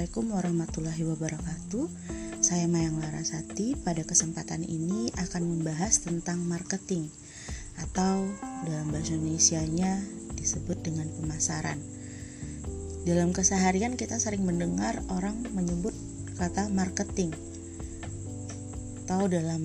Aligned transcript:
Assalamualaikum 0.00 0.32
warahmatullahi 0.32 1.04
wabarakatuh. 1.12 1.84
Saya 2.40 2.64
Mayang 2.72 3.04
Larasati. 3.04 3.76
Pada 3.76 4.00
kesempatan 4.00 4.64
ini 4.64 5.12
akan 5.12 5.44
membahas 5.44 6.00
tentang 6.00 6.40
marketing 6.40 7.12
atau 7.76 8.24
dalam 8.64 8.88
bahasa 8.88 9.12
Indonesia-nya 9.12 10.00
disebut 10.40 10.80
dengan 10.80 11.04
pemasaran. 11.04 11.76
Dalam 13.04 13.36
keseharian 13.36 14.00
kita 14.00 14.16
sering 14.16 14.40
mendengar 14.40 15.04
orang 15.12 15.36
menyebut 15.52 15.92
kata 16.40 16.72
marketing. 16.72 17.36
Atau 19.04 19.28
dalam 19.28 19.60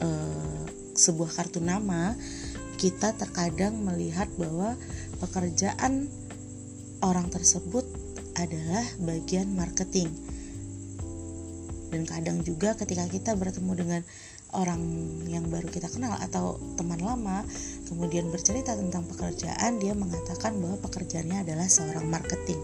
uh, 0.00 0.64
sebuah 0.96 1.36
kartu 1.36 1.60
nama 1.60 2.16
kita 2.80 3.12
terkadang 3.12 3.76
melihat 3.84 4.32
bahwa 4.40 4.72
pekerjaan 5.20 6.08
orang 7.04 7.28
tersebut 7.28 7.99
adalah 8.40 8.84
bagian 9.04 9.52
marketing. 9.52 10.08
Dan 11.90 12.06
kadang 12.06 12.40
juga 12.46 12.78
ketika 12.78 13.04
kita 13.10 13.34
bertemu 13.34 13.72
dengan 13.74 14.02
orang 14.54 14.82
yang 15.26 15.46
baru 15.46 15.66
kita 15.70 15.90
kenal 15.90 16.14
atau 16.18 16.58
teman 16.78 16.98
lama, 17.02 17.42
kemudian 17.86 18.30
bercerita 18.30 18.74
tentang 18.74 19.06
pekerjaan, 19.06 19.78
dia 19.78 19.94
mengatakan 19.94 20.58
bahwa 20.58 20.78
pekerjaannya 20.86 21.46
adalah 21.46 21.66
seorang 21.66 22.06
marketing. 22.06 22.58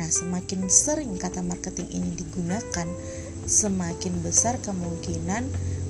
Nah, 0.00 0.08
semakin 0.08 0.68
sering 0.68 1.16
kata 1.20 1.44
marketing 1.44 1.88
ini 1.92 2.08
digunakan, 2.16 2.88
semakin 3.44 4.12
besar 4.24 4.56
kemungkinan 4.64 5.44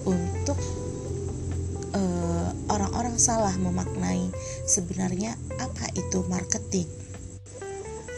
untuk 0.05 0.59
eh, 1.95 2.49
orang-orang 2.69 3.17
uh, 3.17 3.23
salah 3.23 3.55
memaknai 3.57 4.29
sebenarnya 4.67 5.39
apa 5.63 5.89
itu 5.95 6.27
marketing 6.27 7.04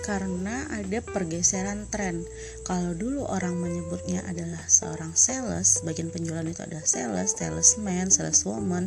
karena 0.06 0.70
ada 0.70 1.02
pergeseran 1.02 1.90
tren. 1.90 2.22
Kalau 2.62 2.94
dulu 2.94 3.26
orang 3.26 3.58
menyebutnya 3.58 4.22
adalah 4.22 4.62
seorang 4.70 5.18
sales, 5.18 5.82
bagian 5.82 6.14
penjualan 6.14 6.46
itu 6.46 6.62
adalah 6.62 6.86
sales, 6.86 7.34
salesman, 7.34 8.14
saleswoman, 8.14 8.86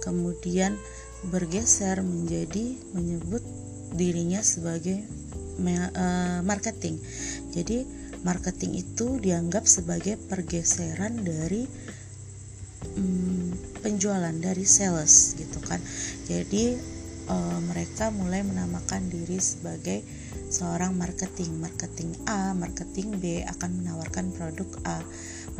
kemudian 0.00 0.80
bergeser 1.28 2.00
menjadi 2.00 2.80
menyebut 2.96 3.44
dirinya 3.92 4.40
sebagai 4.40 5.04
eh, 5.04 6.40
marketing. 6.40 6.96
Jadi 7.52 7.84
marketing 8.24 8.80
itu 8.80 9.20
dianggap 9.20 9.68
sebagai 9.68 10.16
pergeseran 10.16 11.22
dari 11.22 11.68
um, 12.96 13.52
penjualan 13.84 14.34
dari 14.34 14.64
sales 14.64 15.36
gitu 15.38 15.60
kan. 15.62 15.78
Jadi 16.26 16.78
uh, 17.30 17.60
mereka 17.62 18.10
mulai 18.10 18.42
menamakan 18.42 19.06
diri 19.12 19.38
sebagai 19.38 20.02
seorang 20.48 20.96
marketing. 20.96 21.60
Marketing 21.60 22.16
A, 22.24 22.56
marketing 22.56 23.20
B 23.20 23.44
akan 23.44 23.84
menawarkan 23.84 24.32
produk 24.32 24.68
A, 24.88 24.98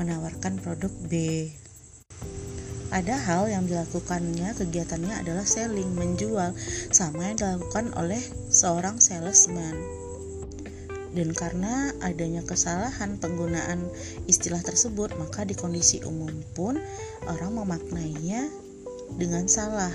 menawarkan 0.01 0.57
produk 0.61 0.93
B. 1.07 1.47
Padahal 2.89 3.53
yang 3.53 3.69
dilakukannya 3.69 4.57
kegiatannya 4.57 5.21
adalah 5.21 5.45
selling, 5.45 5.93
menjual, 5.93 6.57
sama 6.89 7.29
yang 7.29 7.37
dilakukan 7.37 7.93
oleh 8.01 8.21
seorang 8.49 8.97
salesman. 8.97 9.77
Dan 11.13 11.37
karena 11.37 11.93
adanya 12.01 12.41
kesalahan 12.41 13.21
penggunaan 13.21 13.93
istilah 14.25 14.65
tersebut, 14.65 15.13
maka 15.21 15.45
di 15.45 15.53
kondisi 15.53 16.01
umum 16.01 16.33
pun 16.57 16.81
orang 17.29 17.61
memaknainya 17.61 18.49
dengan 19.21 19.45
salah. 19.53 19.93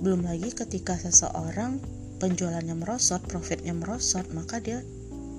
Belum 0.00 0.24
lagi 0.24 0.52
ketika 0.52 0.96
seseorang 0.96 1.80
penjualannya 2.20 2.76
merosot, 2.76 3.24
profitnya 3.24 3.72
merosot, 3.72 4.28
maka 4.36 4.60
dia 4.60 4.84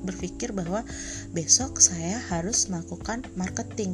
berpikir 0.02 0.50
bahwa 0.52 0.82
besok 1.30 1.78
saya 1.78 2.18
harus 2.34 2.68
melakukan 2.74 3.22
marketing 3.38 3.94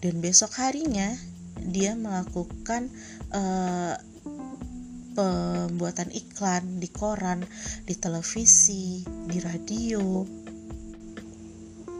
dan 0.00 0.24
besok 0.24 0.56
harinya 0.56 1.12
dia 1.60 1.92
melakukan 1.92 2.88
uh, 3.36 3.94
pembuatan 5.12 6.08
iklan 6.10 6.80
di 6.80 6.88
koran, 6.88 7.44
di 7.84 7.94
televisi, 7.94 9.04
di 9.04 9.38
radio. 9.44 10.24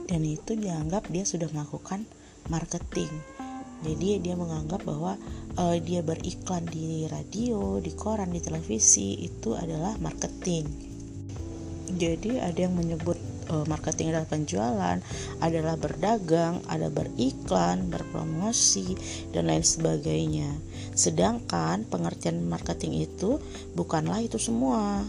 Dan 0.09 0.25
itu 0.25 0.56
dianggap 0.56 1.12
dia 1.12 1.29
sudah 1.29 1.53
melakukan 1.53 2.09
marketing 2.49 3.12
jadi 3.83 4.23
dia 4.23 4.35
menganggap 4.39 4.87
bahwa 4.87 5.19
uh, 5.57 5.77
dia 5.81 6.01
beriklan 6.01 6.65
di 6.69 7.05
radio, 7.09 7.81
di 7.83 7.93
koran, 7.93 8.33
di 8.33 8.41
televisi 8.41 9.21
itu 9.21 9.57
adalah 9.57 9.97
marketing. 10.01 10.65
Jadi 11.93 12.41
ada 12.41 12.57
yang 12.57 12.73
menyebut 12.73 13.19
uh, 13.53 13.65
marketing 13.69 14.17
adalah 14.17 14.29
penjualan, 14.29 14.97
adalah 15.45 15.77
berdagang, 15.77 16.65
ada 16.69 16.89
beriklan, 16.89 17.93
berpromosi 17.93 18.97
dan 19.35 19.53
lain 19.53 19.65
sebagainya. 19.65 20.49
Sedangkan 20.97 21.85
pengertian 21.89 22.49
marketing 22.49 23.05
itu 23.05 23.37
bukanlah 23.77 24.25
itu 24.25 24.41
semua. 24.41 25.05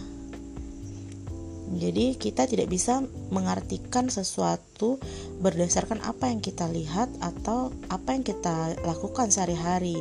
Jadi 1.74 2.16
kita 2.18 2.46
tidak 2.46 2.70
bisa 2.70 3.02
mengartikan 3.34 4.08
sesuatu 4.10 5.02
berdasarkan 5.42 6.02
apa 6.06 6.30
yang 6.30 6.40
kita 6.40 6.70
lihat 6.70 7.10
atau 7.20 7.74
apa 7.90 8.14
yang 8.14 8.22
kita 8.22 8.78
lakukan 8.86 9.34
sehari-hari 9.34 9.98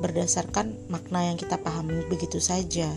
berdasarkan 0.00 0.76
makna 0.88 1.28
yang 1.30 1.36
kita 1.36 1.58
pahami 1.60 2.06
begitu 2.08 2.38
saja. 2.38 2.88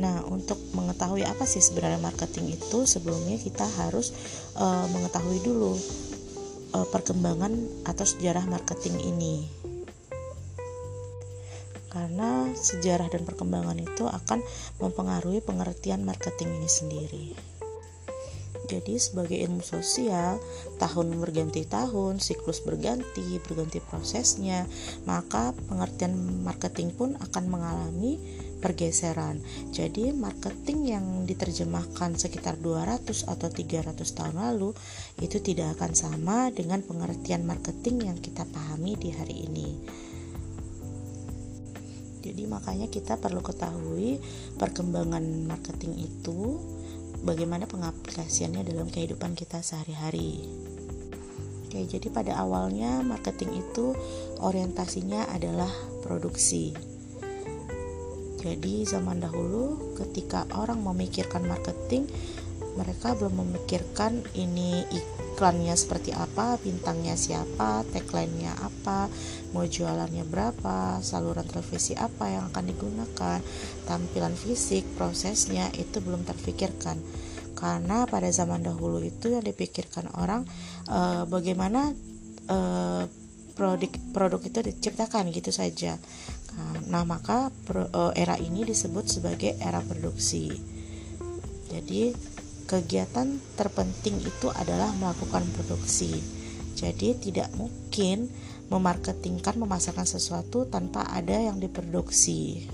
Nah, 0.00 0.24
untuk 0.32 0.56
mengetahui 0.72 1.28
apa 1.28 1.44
sih 1.44 1.60
sebenarnya 1.60 2.00
marketing 2.00 2.56
itu, 2.56 2.88
sebelumnya 2.88 3.36
kita 3.36 3.68
harus 3.84 4.16
uh, 4.56 4.88
mengetahui 4.96 5.44
dulu 5.44 5.76
uh, 6.72 6.86
perkembangan 6.88 7.52
atau 7.84 8.04
sejarah 8.08 8.48
marketing 8.48 8.96
ini 9.04 9.59
karena 11.90 12.48
sejarah 12.54 13.10
dan 13.10 13.26
perkembangan 13.26 13.76
itu 13.82 14.06
akan 14.06 14.40
mempengaruhi 14.78 15.42
pengertian 15.42 16.06
marketing 16.06 16.62
ini 16.62 16.70
sendiri. 16.70 17.26
Jadi 18.70 19.02
sebagai 19.02 19.34
ilmu 19.34 19.66
sosial, 19.66 20.38
tahun 20.78 21.18
berganti 21.18 21.66
tahun, 21.66 22.22
siklus 22.22 22.62
berganti, 22.62 23.42
berganti 23.42 23.82
prosesnya, 23.82 24.62
maka 25.10 25.50
pengertian 25.66 26.14
marketing 26.46 26.94
pun 26.94 27.18
akan 27.18 27.50
mengalami 27.50 28.22
pergeseran. 28.62 29.42
Jadi 29.74 30.14
marketing 30.14 30.78
yang 30.86 31.06
diterjemahkan 31.26 32.14
sekitar 32.14 32.62
200 32.62 33.26
atau 33.26 33.48
300 33.50 33.96
tahun 33.98 34.36
lalu 34.38 34.70
itu 35.18 35.42
tidak 35.42 35.74
akan 35.80 35.92
sama 35.98 36.54
dengan 36.54 36.86
pengertian 36.86 37.42
marketing 37.42 38.06
yang 38.06 38.18
kita 38.22 38.46
pahami 38.54 38.94
di 38.94 39.10
hari 39.10 39.50
ini. 39.50 39.68
Jadi 42.20 42.44
makanya 42.44 42.86
kita 42.92 43.16
perlu 43.16 43.40
ketahui 43.40 44.20
perkembangan 44.60 45.48
marketing 45.48 45.96
itu 46.04 46.60
bagaimana 47.24 47.64
pengaplikasiannya 47.64 48.64
dalam 48.64 48.88
kehidupan 48.92 49.32
kita 49.36 49.64
sehari-hari. 49.64 50.44
Oke, 51.70 51.86
jadi 51.86 52.10
pada 52.10 52.34
awalnya 52.36 53.00
marketing 53.00 53.62
itu 53.62 53.94
orientasinya 54.42 55.30
adalah 55.30 55.70
produksi. 56.02 56.74
Jadi 58.40 58.88
zaman 58.88 59.20
dahulu 59.20 59.94
ketika 60.00 60.48
orang 60.56 60.80
memikirkan 60.80 61.44
marketing, 61.44 62.08
mereka 62.74 63.12
belum 63.14 63.44
memikirkan 63.46 64.24
ini 64.32 64.82
iklannya 65.40 65.72
seperti 65.72 66.12
apa, 66.12 66.60
bintangnya 66.60 67.16
siapa, 67.16 67.80
tagline-nya 67.96 68.60
apa, 68.60 69.08
mau 69.56 69.64
jualannya 69.64 70.28
berapa, 70.28 71.00
saluran 71.00 71.48
televisi 71.48 71.96
apa 71.96 72.28
yang 72.28 72.52
akan 72.52 72.68
digunakan, 72.68 73.40
tampilan 73.88 74.36
fisik, 74.36 74.84
prosesnya 75.00 75.72
itu 75.80 76.04
belum 76.04 76.28
terfikirkan. 76.28 77.00
Karena 77.56 78.04
pada 78.04 78.28
zaman 78.28 78.60
dahulu 78.60 79.00
itu 79.00 79.32
yang 79.32 79.40
dipikirkan 79.40 80.12
orang 80.20 80.44
e, 80.84 81.24
bagaimana 81.24 81.88
e, 82.44 82.58
produk 83.56 83.92
produk 84.12 84.44
itu 84.44 84.60
diciptakan 84.60 85.32
gitu 85.32 85.56
saja. 85.56 85.96
Nah, 86.92 87.08
maka 87.08 87.48
pro, 87.64 87.88
e, 87.88 88.02
era 88.12 88.36
ini 88.36 88.60
disebut 88.68 89.08
sebagai 89.08 89.56
era 89.56 89.80
produksi. 89.80 90.52
Jadi 91.72 92.12
kegiatan 92.70 93.26
terpenting 93.58 94.22
itu 94.22 94.46
adalah 94.54 94.94
melakukan 94.94 95.42
produksi. 95.58 96.22
Jadi 96.78 97.18
tidak 97.18 97.50
mungkin 97.58 98.30
memarketingkan 98.70 99.58
memasarkan 99.58 100.06
sesuatu 100.06 100.70
tanpa 100.70 101.02
ada 101.10 101.34
yang 101.34 101.58
diproduksi. 101.58 102.70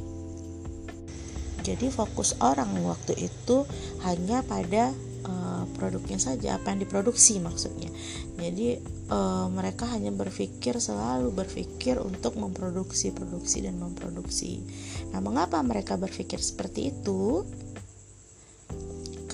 Jadi 1.65 1.89
fokus 1.89 2.37
orang 2.45 2.77
waktu 2.85 3.27
itu 3.27 3.65
hanya 4.05 4.45
pada 4.45 4.93
uh, 5.27 5.65
produknya 5.75 6.21
saja, 6.21 6.61
apa 6.61 6.71
yang 6.71 6.85
diproduksi 6.85 7.41
maksudnya. 7.41 7.91
Jadi 8.37 8.79
uh, 9.11 9.49
mereka 9.51 9.89
hanya 9.91 10.13
berpikir 10.13 10.79
selalu 10.79 11.33
berpikir 11.33 11.99
untuk 11.99 12.39
memproduksi, 12.39 13.11
produksi 13.11 13.65
dan 13.65 13.81
memproduksi. 13.81 14.63
Nah, 15.11 15.25
mengapa 15.25 15.59
mereka 15.65 15.99
berpikir 15.99 16.39
seperti 16.39 16.95
itu? 16.95 17.43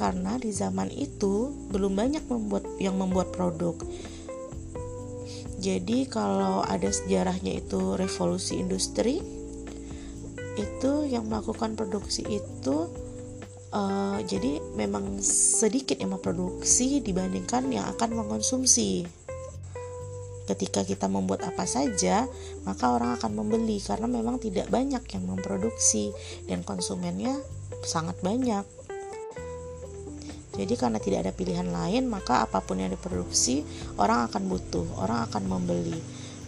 Karena 0.02 0.34
di 0.34 0.50
zaman 0.50 0.90
itu 0.90 1.54
belum 1.70 1.94
banyak 1.94 2.26
membuat 2.26 2.66
yang 2.82 2.99
membuat 2.99 3.31
produk 3.31 3.78
jadi 5.62 6.10
kalau 6.10 6.66
ada 6.66 6.90
sejarahnya 6.90 7.62
itu 7.62 7.94
revolusi 7.94 8.58
industri 8.58 9.22
itu 10.58 10.93
yang 11.06 11.31
melakukan 11.31 11.78
produksi 11.78 12.26
itu 12.26 12.90
uh, 13.70 14.19
jadi 14.26 14.58
memang 14.75 15.22
sedikit 15.22 16.02
yang 16.02 16.19
memproduksi 16.19 16.99
dibandingkan 16.99 17.70
yang 17.70 17.87
akan 17.94 18.19
mengonsumsi 18.19 19.06
ketika 20.43 20.82
kita 20.82 21.06
membuat 21.06 21.46
apa 21.46 21.64
saja, 21.64 22.26
maka 22.66 22.90
orang 22.90 23.14
akan 23.14 23.32
membeli 23.38 23.78
karena 23.78 24.10
memang 24.10 24.43
tidak 24.43 24.69
banyak 24.69 25.00
yang 25.14 25.25
memproduksi 25.25 26.10
dan 26.50 26.66
konsumennya 26.66 27.38
sangat 27.87 28.19
banyak. 28.20 28.66
Jadi 30.52 30.75
karena 30.76 31.00
tidak 31.00 31.25
ada 31.28 31.32
pilihan 31.32 31.69
lain, 31.69 32.08
maka 32.12 32.44
apa 32.44 32.60
pun 32.60 32.81
yang 32.81 32.93
diproduksi 32.93 33.64
orang 33.96 34.28
akan 34.28 34.52
butuh, 34.52 34.84
orang 35.00 35.25
akan 35.31 35.49
membeli. 35.49 35.96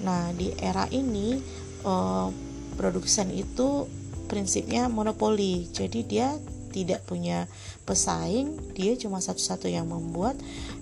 Nah, 0.04 0.28
di 0.36 0.52
era 0.60 0.84
ini 0.92 1.40
eh, 1.84 2.28
produsen 2.76 3.32
itu 3.32 3.88
prinsipnya 4.26 4.90
monopoli. 4.90 5.70
Jadi 5.70 6.00
dia 6.04 6.36
tidak 6.74 7.06
punya 7.06 7.46
pesaing, 7.86 8.74
dia 8.74 8.98
cuma 8.98 9.22
satu-satu 9.22 9.70
yang 9.70 9.86
membuat 9.86 10.34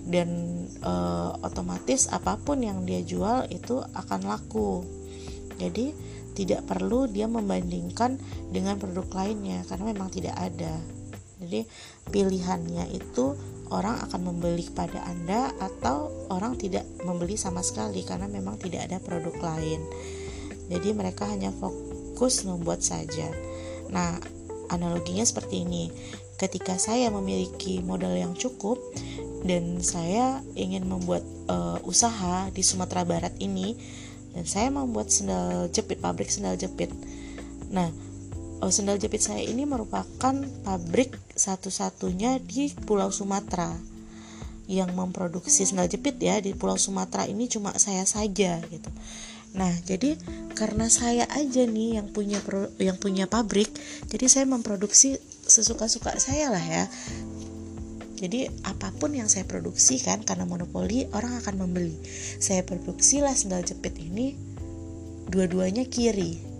dan 0.09 0.25
e, 0.81 0.93
otomatis 1.45 2.09
apa 2.09 2.41
pun 2.41 2.65
yang 2.65 2.81
dia 2.81 3.05
jual 3.05 3.45
itu 3.53 3.77
akan 3.93 4.25
laku. 4.25 4.81
Jadi 5.61 5.93
tidak 6.33 6.65
perlu 6.65 7.05
dia 7.05 7.29
membandingkan 7.29 8.17
dengan 8.49 8.81
produk 8.81 9.05
lainnya 9.13 9.61
karena 9.69 9.93
memang 9.93 10.09
tidak 10.09 10.33
ada. 10.33 10.81
Jadi 11.43 11.67
pilihannya 12.09 12.95
itu 12.95 13.35
orang 13.69 13.99
akan 14.07 14.31
membeli 14.31 14.67
pada 14.71 15.03
Anda 15.05 15.51
atau 15.59 16.27
orang 16.31 16.55
tidak 16.55 16.87
membeli 17.03 17.35
sama 17.35 17.59
sekali 17.59 18.07
karena 18.07 18.31
memang 18.31 18.57
tidak 18.57 18.87
ada 18.87 18.97
produk 19.03 19.35
lain. 19.55 19.83
Jadi 20.71 20.89
mereka 20.95 21.27
hanya 21.27 21.51
fokus 21.51 22.47
membuat 22.47 22.79
saja. 22.79 23.27
Nah, 23.91 24.17
Analoginya 24.73 25.21
seperti 25.21 25.61
ini. 25.61 25.93
Ketika 26.33 26.81
saya 26.81 27.13
memiliki 27.13 27.79
modal 27.85 28.17
yang 28.17 28.33
cukup 28.33 28.81
dan 29.45 29.79
saya 29.85 30.41
ingin 30.57 30.89
membuat 30.89 31.21
uh, 31.45 31.77
usaha 31.85 32.49
di 32.49 32.65
Sumatera 32.65 33.05
Barat 33.05 33.37
ini 33.37 33.77
dan 34.33 34.43
saya 34.49 34.73
membuat 34.73 35.13
sendal 35.13 35.69
jepit, 35.69 36.01
pabrik 36.01 36.33
sendal 36.33 36.57
jepit. 36.57 36.89
Nah, 37.69 37.93
uh, 38.63 38.71
sendal 38.71 38.95
jepit 38.95 39.19
saya 39.19 39.43
ini 39.43 39.67
merupakan 39.67 40.35
pabrik 40.63 41.19
satu-satunya 41.35 42.39
di 42.39 42.71
Pulau 42.87 43.11
Sumatera 43.11 43.75
yang 44.71 44.95
memproduksi 44.95 45.67
sendal 45.67 45.91
jepit 45.91 46.15
ya 46.23 46.39
di 46.39 46.55
Pulau 46.55 46.79
Sumatera 46.79 47.27
ini 47.27 47.51
cuma 47.51 47.75
saya 47.75 48.07
saja 48.07 48.63
gitu. 48.71 48.87
Nah, 49.53 49.69
jadi 49.85 50.17
karena 50.57 50.89
saya 50.89 51.29
aja 51.29 51.67
nih 51.67 52.01
yang 52.01 52.09
punya 52.09 52.41
pro, 52.41 52.71
yang 52.81 52.97
punya 52.97 53.29
pabrik, 53.29 53.69
jadi 54.09 54.25
saya 54.25 54.45
memproduksi 54.49 55.19
sesuka-suka 55.45 56.17
saya 56.17 56.49
lah 56.49 56.63
ya. 56.63 56.87
Jadi 58.17 58.47
apa 58.63 58.95
pun 58.95 59.11
yang 59.11 59.27
saya 59.27 59.43
produksi 59.43 59.99
kan 59.99 60.23
karena 60.23 60.47
monopoli 60.47 61.11
orang 61.11 61.37
akan 61.43 61.67
membeli. 61.67 61.99
Saya 62.39 62.63
produksi 62.63 63.19
lah 63.19 63.35
sendal 63.35 63.67
jepit 63.67 63.99
ini 63.99 64.33
dua-duanya 65.27 65.85
kiri. 65.91 66.52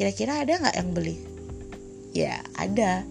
Kira-kira 0.00 0.40
ada 0.40 0.56
nggak 0.56 0.76
yang 0.80 0.90
beli? 0.96 1.16
Ya 2.16 2.40
ada. 2.56 3.04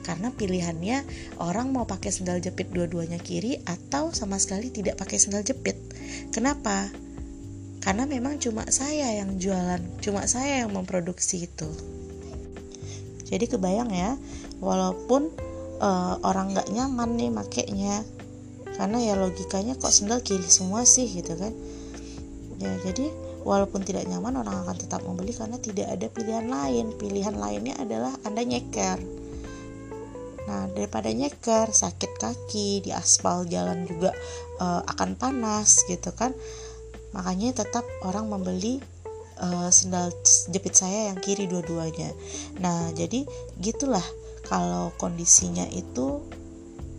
Karena 0.00 0.32
pilihannya 0.32 1.04
orang 1.44 1.76
mau 1.76 1.84
pakai 1.84 2.08
sendal 2.08 2.40
jepit 2.40 2.72
dua-duanya 2.72 3.20
kiri 3.20 3.60
atau 3.68 4.16
sama 4.16 4.40
sekali 4.40 4.72
tidak 4.72 4.96
pakai 4.96 5.20
sendal 5.20 5.44
jepit. 5.44 5.76
Kenapa? 6.32 6.88
karena 7.84 8.08
memang 8.08 8.40
cuma 8.40 8.64
saya 8.72 9.12
yang 9.12 9.36
jualan 9.36 10.00
cuma 10.00 10.24
saya 10.24 10.64
yang 10.64 10.72
memproduksi 10.72 11.44
itu 11.44 11.68
jadi 13.28 13.44
kebayang 13.44 13.92
ya 13.92 14.16
walaupun 14.64 15.28
uh, 15.84 16.16
orang 16.24 16.56
nggak 16.56 16.72
nyaman 16.72 17.20
nih 17.20 17.28
makainya 17.28 18.00
karena 18.80 18.98
ya 19.04 19.14
logikanya 19.20 19.76
kok 19.76 19.92
sendal 19.92 20.24
kiri 20.24 20.48
semua 20.48 20.88
sih 20.88 21.04
gitu 21.12 21.36
kan 21.36 21.52
ya 22.56 22.72
jadi 22.88 23.12
walaupun 23.44 23.84
tidak 23.84 24.08
nyaman 24.08 24.40
orang 24.40 24.64
akan 24.64 24.76
tetap 24.80 25.04
membeli 25.04 25.36
karena 25.36 25.60
tidak 25.60 25.88
ada 25.92 26.06
pilihan 26.08 26.46
lain. 26.48 26.96
Pilihan 26.96 27.36
lainnya 27.36 27.76
adalah 27.78 28.12
anda 28.24 28.42
nyeker. 28.42 28.98
Nah, 30.44 30.68
daripada 30.72 31.08
nyeker, 31.08 31.72
sakit 31.72 32.20
kaki 32.20 32.84
di 32.84 32.90
aspal 32.92 33.48
jalan 33.48 33.84
juga 33.88 34.12
uh, 34.60 34.80
akan 34.84 35.16
panas 35.20 35.84
gitu 35.88 36.12
kan. 36.16 36.32
Makanya 37.14 37.62
tetap 37.62 37.86
orang 38.02 38.26
membeli 38.26 38.82
uh, 39.40 39.70
sendal 39.70 40.12
jepit 40.50 40.74
saya 40.74 41.10
yang 41.12 41.18
kiri 41.18 41.46
dua-duanya. 41.46 42.10
Nah 42.60 42.90
jadi 42.94 43.24
gitulah. 43.58 44.04
Kalau 44.44 44.92
kondisinya 45.00 45.64
itu 45.72 46.20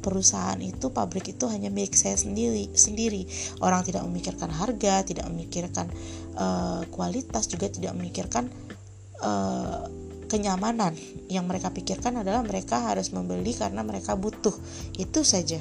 perusahaan 0.02 0.58
itu 0.58 0.90
pabrik 0.90 1.38
itu 1.38 1.46
hanya 1.46 1.70
milik 1.70 1.94
saya 1.94 2.18
sendiri 2.18 2.74
sendiri. 2.74 3.30
Orang 3.62 3.86
tidak 3.86 4.02
memikirkan 4.10 4.50
harga 4.50 5.06
tidak 5.06 5.30
memikirkan 5.30 5.86
uh, 6.36 6.82
kualitas 6.92 7.48
juga 7.48 7.72
tidak 7.72 7.96
memikirkan 7.96 8.48
uh, 9.24 9.88
kenyamanan. 10.28 10.94
Yang 11.32 11.46
mereka 11.48 11.70
pikirkan 11.72 12.22
adalah 12.22 12.44
mereka 12.46 12.92
harus 12.92 13.10
membeli 13.16 13.56
karena 13.56 13.82
mereka 13.82 14.14
butuh. 14.14 14.54
Itu 15.00 15.24
saja. 15.26 15.60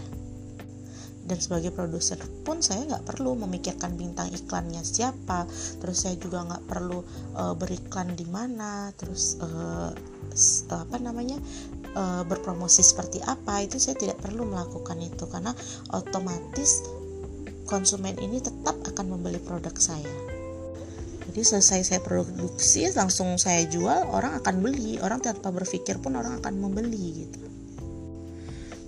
Dan 1.25 1.41
sebagai 1.41 1.73
produser 1.73 2.21
pun 2.44 2.61
saya 2.61 2.85
nggak 2.85 3.17
perlu 3.17 3.32
memikirkan 3.49 3.97
bintang 3.97 4.29
iklannya 4.29 4.85
siapa. 4.85 5.49
Terus 5.81 6.05
saya 6.05 6.21
juga 6.21 6.44
nggak 6.44 6.65
perlu 6.69 7.00
uh, 7.38 7.55
beriklan 7.56 8.12
di 8.12 8.29
mana. 8.29 8.93
Terus 8.99 9.41
uh, 9.41 9.93
apa 10.75 10.97
namanya 11.00 11.41
uh, 11.97 12.23
berpromosi 12.29 12.85
seperti 12.85 13.25
apa. 13.25 13.65
Itu 13.65 13.81
saya 13.81 13.97
tidak 13.97 14.20
perlu 14.20 14.44
melakukan 14.44 15.00
itu. 15.00 15.25
Karena 15.25 15.56
otomatis 15.97 16.85
konsumen 17.65 18.20
ini 18.20 18.44
tetap 18.44 18.77
akan 18.85 19.17
membeli 19.17 19.41
produk 19.41 19.73
saya 19.81 20.24
jadi 21.35 21.59
selesai 21.59 21.81
saya 21.83 22.01
produksi 22.01 22.87
langsung 22.95 23.35
saya 23.43 23.67
jual 23.67 24.07
orang 24.07 24.39
akan 24.39 24.63
beli 24.63 25.03
orang 25.03 25.19
tanpa 25.19 25.51
berpikir 25.51 25.99
pun 25.99 26.15
orang 26.15 26.39
akan 26.39 26.55
membeli 26.63 27.27
gitu 27.27 27.55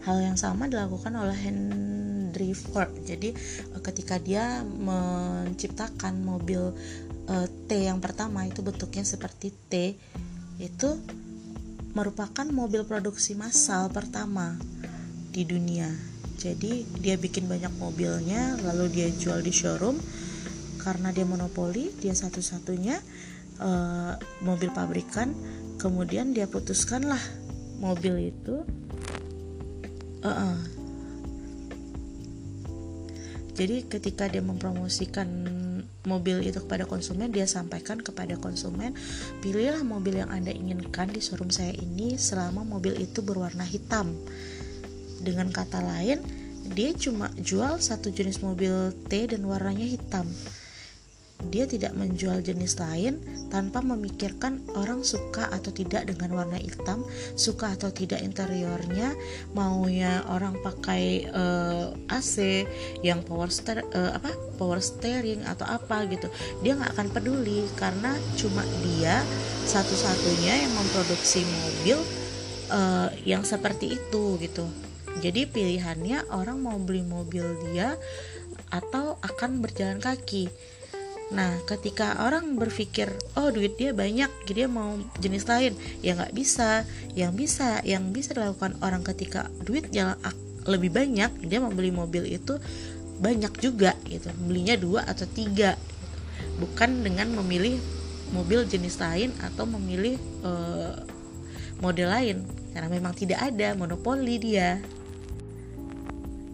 hal 0.07 0.23
yang 0.23 0.39
sama 0.39 0.71
dilakukan 0.71 1.11
oleh 1.19 1.35
Henry 1.35 2.55
Ford. 2.55 2.87
Jadi 3.03 3.35
uh, 3.75 3.83
ketika 3.83 4.23
dia 4.23 4.63
menciptakan 4.63 6.23
mobil 6.23 6.71
uh, 7.27 7.47
T 7.67 7.71
yang 7.75 7.99
pertama 7.99 8.47
itu 8.47 8.63
bentuknya 8.63 9.03
seperti 9.03 9.51
T 9.51 9.99
itu 10.63 10.91
merupakan 11.93 12.47
mobil 12.47 12.87
produksi 12.87 13.35
massal 13.35 13.91
pertama 13.91 14.55
di 15.35 15.43
dunia. 15.43 15.91
Jadi 16.39 16.87
dia 17.03 17.19
bikin 17.19 17.51
banyak 17.51 17.75
mobilnya 17.83 18.55
lalu 18.63 18.95
dia 18.95 19.09
jual 19.11 19.43
di 19.43 19.51
showroom 19.51 19.99
karena 20.87 21.11
dia 21.11 21.27
monopoli, 21.27 21.91
dia 21.99 22.15
satu-satunya 22.15 23.03
uh, 23.59 24.15
mobil 24.47 24.71
pabrikan. 24.71 25.35
Kemudian 25.83 26.31
dia 26.31 26.47
putuskanlah 26.47 27.21
mobil 27.83 28.31
itu 28.31 28.63
uh 30.25 30.29
-uh, 30.31 30.57
jadi 33.57 33.89
ketika 33.89 34.29
dia 34.29 34.45
mempromosikan 34.45 35.27
mobil 36.05 36.45
itu 36.45 36.61
kepada 36.63 36.85
konsumen, 36.85 37.33
dia 37.35 37.49
sampaikan 37.49 37.99
kepada 37.99 38.39
konsumen, 38.39 38.93
pilihlah 39.41 39.83
mobil 39.83 40.23
yang 40.23 40.31
Anda 40.31 40.55
inginkan 40.55 41.11
di 41.11 41.25
showroom 41.25 41.51
saya 41.51 41.73
ini 41.73 42.21
selama 42.21 42.63
mobil 42.63 42.95
itu 43.01 43.25
berwarna 43.25 43.67
hitam. 43.67 44.13
Dengan 45.25 45.49
kata 45.49 45.81
lain, 45.83 46.21
dia 46.73 46.93
cuma 46.95 47.33
jual 47.41 47.81
satu 47.81 48.13
jenis 48.13 48.45
mobil 48.45 48.93
T 49.09 49.33
dan 49.33 49.43
warnanya 49.49 49.89
hitam 49.89 50.29
dia 51.53 51.69
tidak 51.69 51.93
menjual 51.93 52.41
jenis 52.41 52.81
lain 52.81 53.21
tanpa 53.53 53.85
memikirkan 53.85 54.65
orang 54.73 55.05
suka 55.05 55.47
atau 55.53 55.69
tidak 55.71 56.09
dengan 56.09 56.33
warna 56.33 56.57
hitam, 56.57 57.05
suka 57.37 57.77
atau 57.77 57.93
tidak 57.93 58.25
interiornya, 58.25 59.13
maunya 59.53 60.25
orang 60.33 60.57
pakai 60.65 61.29
uh, 61.31 61.93
eh, 61.93 62.17
AC 62.17 62.65
yang 63.05 63.21
power 63.23 63.53
steer, 63.53 63.85
uh, 63.93 64.17
apa 64.17 64.33
power 64.57 64.81
steering 64.81 65.45
atau 65.45 65.69
apa 65.69 66.09
gitu. 66.09 66.33
Dia 66.65 66.75
nggak 66.75 66.97
akan 66.97 67.09
peduli 67.13 67.69
karena 67.77 68.17
cuma 68.41 68.65
dia 68.83 69.21
satu-satunya 69.69 70.67
yang 70.67 70.73
memproduksi 70.73 71.45
mobil 71.45 71.99
uh, 72.73 73.13
yang 73.29 73.45
seperti 73.45 74.01
itu 74.01 74.41
gitu. 74.41 74.65
Jadi 75.21 75.49
pilihannya 75.49 76.29
orang 76.29 76.61
mau 76.61 76.77
beli 76.77 77.01
mobil 77.01 77.45
dia 77.73 77.97
atau 78.69 79.17
akan 79.23 79.65
berjalan 79.65 80.03
kaki 80.03 80.51
Nah, 81.27 81.59
ketika 81.67 82.23
orang 82.23 82.55
berpikir, 82.55 83.11
oh 83.35 83.51
duit 83.51 83.75
dia 83.75 83.91
banyak, 83.91 84.31
jadi 84.47 84.67
dia 84.67 84.69
mau 84.71 84.95
jenis 85.19 85.43
lain, 85.51 85.75
ya 85.99 86.15
nggak 86.15 86.31
bisa. 86.31 86.87
Yang 87.19 87.33
bisa, 87.35 87.69
yang 87.83 88.15
bisa 88.15 88.31
dilakukan 88.31 88.79
orang 88.79 89.03
ketika 89.03 89.51
duitnya 89.67 90.15
lebih 90.71 90.95
banyak, 90.95 91.31
dia 91.47 91.59
mau 91.59 91.75
beli 91.75 91.91
mobil 91.91 92.27
itu 92.31 92.59
banyak 93.19 93.53
juga 93.59 93.97
gitu, 94.07 94.29
belinya 94.45 94.77
dua 94.77 95.01
atau 95.09 95.25
tiga, 95.25 95.73
gitu. 95.73 96.17
bukan 96.61 97.01
dengan 97.01 97.33
memilih 97.43 97.81
mobil 98.35 98.69
jenis 98.69 99.01
lain 99.01 99.33
atau 99.41 99.65
memilih 99.65 100.21
uh, 100.45 101.01
model 101.81 102.13
lain, 102.13 102.37
karena 102.77 102.89
memang 102.93 103.17
tidak 103.17 103.41
ada 103.41 103.73
monopoli 103.73 104.37
dia. 104.37 104.79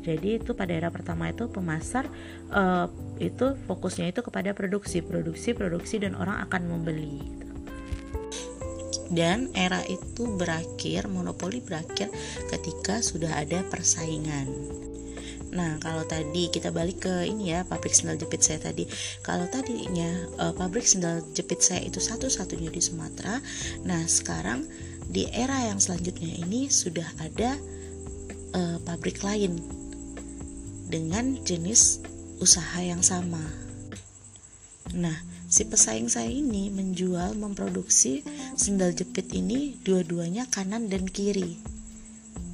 Jadi 0.02 0.42
itu 0.42 0.52
pada 0.58 0.74
era 0.74 0.90
pertama 0.90 1.30
itu 1.30 1.46
pemasar 1.46 2.10
uh, 2.50 2.90
itu 3.22 3.54
fokusnya 3.70 4.10
itu 4.10 4.20
kepada 4.20 4.50
produksi, 4.50 4.98
produksi, 4.98 5.54
produksi 5.54 6.02
dan 6.02 6.18
orang 6.18 6.42
akan 6.42 6.62
membeli. 6.66 7.22
Dan 9.12 9.52
era 9.52 9.84
itu 9.86 10.24
berakhir, 10.40 11.06
monopoli 11.06 11.60
berakhir 11.60 12.08
ketika 12.48 13.04
sudah 13.04 13.44
ada 13.44 13.60
persaingan. 13.68 14.48
Nah, 15.52 15.76
kalau 15.84 16.08
tadi 16.08 16.48
kita 16.48 16.72
balik 16.72 17.04
ke 17.04 17.28
ini 17.28 17.52
ya, 17.52 17.60
pabrik 17.68 17.92
sendal 17.92 18.16
jepit 18.16 18.40
saya 18.40 18.72
tadi. 18.72 18.88
Kalau 19.20 19.44
tadinya 19.52 20.08
uh, 20.40 20.56
pabrik 20.56 20.88
sendal 20.88 21.20
jepit 21.36 21.60
saya 21.60 21.84
itu 21.84 22.00
satu-satunya 22.00 22.72
di 22.72 22.80
Sumatera. 22.80 23.36
Nah, 23.84 24.00
sekarang 24.08 24.64
di 25.12 25.28
era 25.28 25.68
yang 25.68 25.76
selanjutnya 25.76 26.32
ini 26.40 26.72
sudah 26.72 27.04
ada 27.20 27.60
uh, 28.56 28.80
pabrik 28.80 29.20
lain 29.20 29.81
dengan 30.92 31.40
jenis 31.40 32.04
usaha 32.36 32.84
yang 32.84 33.00
sama. 33.00 33.40
Nah, 34.92 35.16
si 35.48 35.64
pesaing 35.64 36.12
saya 36.12 36.28
ini 36.28 36.68
menjual, 36.68 37.32
memproduksi 37.32 38.20
sendal 38.60 38.92
jepit 38.92 39.32
ini 39.32 39.80
dua-duanya 39.80 40.44
kanan 40.52 40.92
dan 40.92 41.08
kiri. 41.08 41.56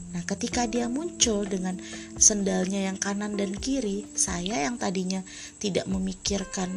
Nah, 0.08 0.24
ketika 0.24 0.64
dia 0.64 0.88
muncul 0.88 1.44
dengan 1.44 1.76
sendalnya 2.16 2.88
yang 2.88 2.96
kanan 2.96 3.34
dan 3.34 3.52
kiri, 3.52 4.08
saya 4.16 4.64
yang 4.64 4.80
tadinya 4.80 5.20
tidak 5.60 5.84
memikirkan 5.84 6.70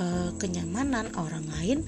e, 0.00 0.06
kenyamanan 0.40 1.12
orang 1.18 1.44
lain, 1.58 1.78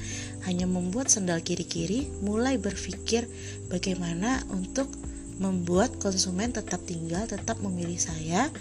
hanya 0.45 0.69
membuat 0.69 1.09
sendal 1.09 1.41
kiri-kiri, 1.41 2.11
mulai 2.21 2.61
berpikir 2.61 3.31
bagaimana 3.73 4.45
untuk 4.53 4.93
membuat 5.41 5.97
konsumen 5.97 6.53
tetap 6.53 6.85
tinggal, 6.85 7.25
tetap 7.25 7.57
memilih 7.65 7.97
saya, 7.97 8.53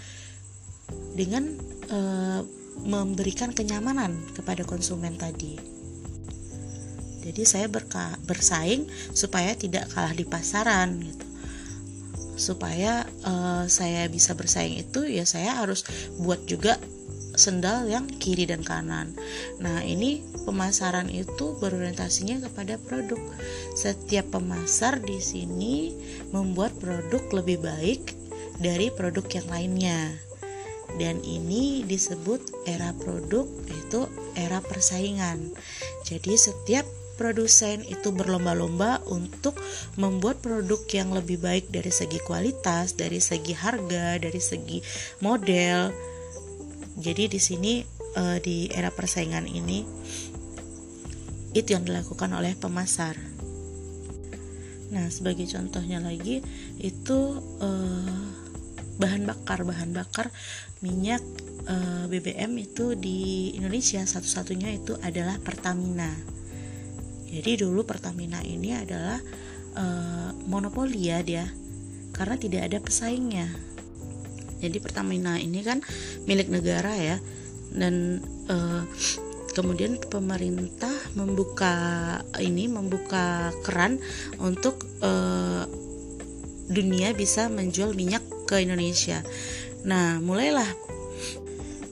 dengan 1.14 1.56
e, 1.90 1.98
memberikan 2.86 3.52
kenyamanan 3.52 4.16
kepada 4.32 4.64
konsumen 4.64 5.18
tadi. 5.20 5.58
Jadi 7.20 7.42
saya 7.44 7.68
berka, 7.68 8.16
bersaing 8.24 8.88
supaya 9.12 9.52
tidak 9.52 9.92
kalah 9.92 10.16
di 10.16 10.24
pasaran 10.24 11.04
gitu. 11.04 11.26
Supaya 12.40 13.04
e, 13.04 13.32
saya 13.68 14.08
bisa 14.08 14.32
bersaing 14.32 14.80
itu 14.80 15.04
ya 15.04 15.28
saya 15.28 15.60
harus 15.60 15.84
buat 16.16 16.40
juga 16.48 16.80
sendal 17.36 17.86
yang 17.86 18.08
kiri 18.20 18.48
dan 18.48 18.64
kanan. 18.64 19.12
Nah, 19.62 19.84
ini 19.84 20.24
pemasaran 20.44 21.08
itu 21.12 21.56
berorientasinya 21.60 22.42
kepada 22.48 22.80
produk. 22.80 23.20
Setiap 23.76 24.34
pemasar 24.34 24.98
di 25.00 25.20
sini 25.22 25.94
membuat 26.34 26.74
produk 26.80 27.22
lebih 27.40 27.62
baik 27.62 28.16
dari 28.60 28.92
produk 28.92 29.24
yang 29.32 29.46
lainnya 29.48 30.29
dan 30.96 31.22
ini 31.22 31.84
disebut 31.84 32.66
era 32.66 32.96
produk 32.96 33.46
yaitu 33.70 34.08
era 34.34 34.58
persaingan. 34.64 35.52
Jadi 36.06 36.34
setiap 36.34 36.86
produsen 37.20 37.84
itu 37.84 38.16
berlomba-lomba 38.16 39.04
untuk 39.12 39.60
membuat 40.00 40.40
produk 40.40 40.80
yang 40.88 41.12
lebih 41.12 41.36
baik 41.36 41.68
dari 41.68 41.92
segi 41.92 42.16
kualitas, 42.24 42.96
dari 42.96 43.20
segi 43.20 43.52
harga, 43.52 44.16
dari 44.16 44.40
segi 44.40 44.80
model. 45.20 45.92
Jadi 46.96 47.28
di 47.28 47.40
sini 47.40 47.84
uh, 48.16 48.40
di 48.40 48.72
era 48.72 48.88
persaingan 48.88 49.44
ini 49.44 49.84
itu 51.52 51.68
yang 51.76 51.84
dilakukan 51.84 52.32
oleh 52.32 52.56
pemasar. 52.56 53.18
Nah, 54.90 55.06
sebagai 55.06 55.46
contohnya 55.46 56.02
lagi 56.02 56.42
itu 56.82 57.18
uh, 57.62 58.39
bahan 59.00 59.24
bakar 59.24 59.64
bahan 59.64 59.96
bakar 59.96 60.28
minyak 60.84 61.24
e, 61.64 61.74
eh, 61.74 62.04
BBM 62.12 62.52
itu 62.60 62.92
di 62.92 63.56
Indonesia. 63.56 64.04
Satu-satunya 64.04 64.76
itu 64.76 65.00
adalah 65.00 65.40
Pertamina. 65.40 66.12
Jadi 67.32 67.64
dulu 67.64 67.88
Pertamina 67.88 68.44
ini 68.44 68.76
adalah 68.76 69.16
e, 69.72 69.84
monopoli 70.44 71.08
ya 71.08 71.24
dia 71.24 71.48
karena 72.12 72.36
tidak 72.36 72.68
ada 72.68 72.78
pesaingnya. 72.84 73.48
Jadi 74.60 74.76
Pertamina 74.76 75.40
ini 75.40 75.64
kan 75.64 75.80
milik 76.28 76.52
negara 76.52 76.92
ya 76.92 77.16
dan 77.72 78.20
e, 78.44 78.56
kemudian 79.56 79.96
pemerintah 79.96 80.92
membuka 81.16 81.74
ini 82.36 82.68
membuka 82.68 83.54
keran 83.64 83.96
untuk 84.36 84.84
e, 85.00 85.12
dunia 86.70 87.10
bisa 87.18 87.50
menjual 87.50 87.98
minyak 87.98 88.22
ke 88.50 88.58
Indonesia. 88.58 89.22
Nah, 89.86 90.18
mulailah 90.18 90.66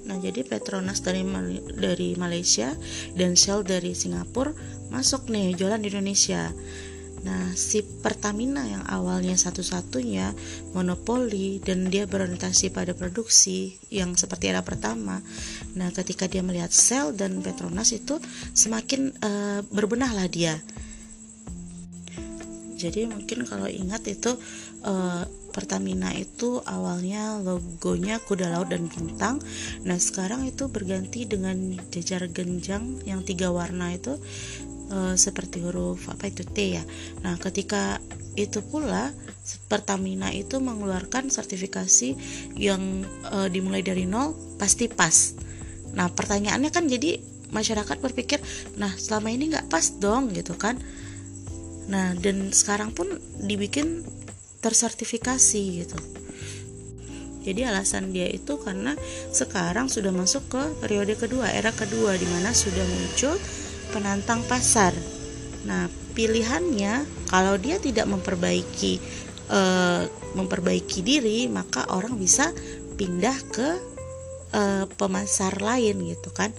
Nah, 0.08 0.16
jadi 0.16 0.40
Petronas 0.40 1.04
dari 1.04 1.20
dari 1.76 2.16
Malaysia 2.16 2.72
dan 3.12 3.36
Shell 3.36 3.60
dari 3.60 3.92
Singapura 3.92 4.56
masuk 4.88 5.28
nih 5.28 5.52
jualan 5.52 5.84
di 5.84 5.92
Indonesia. 5.92 6.48
Nah, 7.28 7.52
si 7.52 7.84
Pertamina 7.84 8.64
yang 8.64 8.88
awalnya 8.88 9.36
satu-satunya 9.36 10.32
monopoli 10.72 11.60
dan 11.60 11.92
dia 11.92 12.08
berorientasi 12.08 12.72
pada 12.72 12.96
produksi 12.96 13.76
yang 13.92 14.16
seperti 14.16 14.48
era 14.48 14.64
pertama. 14.64 15.20
Nah, 15.76 15.92
ketika 15.92 16.24
dia 16.24 16.40
melihat 16.40 16.72
Shell 16.72 17.12
dan 17.12 17.44
Petronas 17.44 17.92
itu 17.92 18.16
semakin 18.56 19.12
uh, 19.20 19.60
berbenahlah 19.68 20.24
dia. 20.30 20.56
Jadi 22.78 23.10
mungkin 23.10 23.42
kalau 23.42 23.66
ingat 23.66 24.06
itu 24.06 24.38
uh, 24.86 25.26
Pertamina 25.48 26.14
itu 26.14 26.62
awalnya 26.62 27.42
logonya 27.42 28.22
kuda 28.22 28.52
laut 28.52 28.70
dan 28.70 28.86
bintang. 28.86 29.42
Nah 29.82 29.98
sekarang 29.98 30.46
itu 30.46 30.70
berganti 30.70 31.26
dengan 31.26 31.74
jajar 31.90 32.30
genjang 32.30 33.02
yang 33.02 33.26
tiga 33.26 33.50
warna 33.50 33.90
itu 33.90 34.14
e, 34.92 35.18
seperti 35.18 35.64
huruf 35.64 36.06
apa 36.12 36.30
itu 36.30 36.44
T 36.46 36.78
ya. 36.78 36.84
Nah 37.24 37.34
ketika 37.40 37.98
itu 38.38 38.62
pula 38.62 39.10
Pertamina 39.66 40.30
itu 40.30 40.60
mengeluarkan 40.60 41.32
sertifikasi 41.32 42.14
yang 42.54 43.02
e, 43.26 43.36
dimulai 43.50 43.82
dari 43.82 44.04
nol 44.04 44.36
pasti 44.60 44.86
pas. 44.86 45.34
Nah 45.96 46.12
pertanyaannya 46.12 46.70
kan 46.70 46.86
jadi 46.86 47.18
masyarakat 47.48 47.96
berpikir, 48.04 48.44
nah 48.76 48.92
selama 48.92 49.32
ini 49.32 49.56
nggak 49.56 49.72
pas 49.72 49.96
dong 49.96 50.30
gitu 50.36 50.54
kan. 50.54 50.76
Nah 51.88 52.12
dan 52.16 52.52
sekarang 52.52 52.92
pun 52.92 53.16
dibikin 53.40 54.04
tersertifikasi 54.60 55.62
gitu. 55.84 55.98
Jadi 57.48 57.64
alasan 57.64 58.12
dia 58.12 58.28
itu 58.28 58.60
karena 58.60 58.92
sekarang 59.32 59.88
sudah 59.88 60.12
masuk 60.12 60.52
ke 60.52 60.62
periode 60.84 61.16
kedua 61.16 61.48
era 61.48 61.72
kedua 61.72 62.12
di 62.20 62.28
mana 62.28 62.52
sudah 62.52 62.84
muncul 62.84 63.40
penantang 63.96 64.44
pasar. 64.44 64.92
Nah 65.64 65.88
pilihannya 66.12 67.08
kalau 67.32 67.56
dia 67.56 67.80
tidak 67.80 68.04
memperbaiki 68.04 69.00
uh, 69.48 70.04
memperbaiki 70.36 71.00
diri 71.00 71.48
maka 71.48 71.88
orang 71.88 72.20
bisa 72.20 72.52
pindah 72.98 73.38
ke 73.48 73.68
uh, 74.52 74.84
pemasar 74.98 75.62
lain 75.62 76.04
gitu 76.04 76.34
kan 76.34 76.52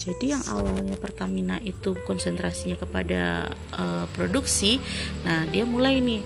jadi 0.00 0.40
yang 0.40 0.44
awalnya 0.48 0.96
Pertamina 0.96 1.60
itu 1.60 1.92
konsentrasinya 2.08 2.80
kepada 2.80 3.52
uh, 3.76 4.08
produksi, 4.16 4.80
nah 5.28 5.44
dia 5.52 5.68
mulai 5.68 6.00
nih 6.00 6.24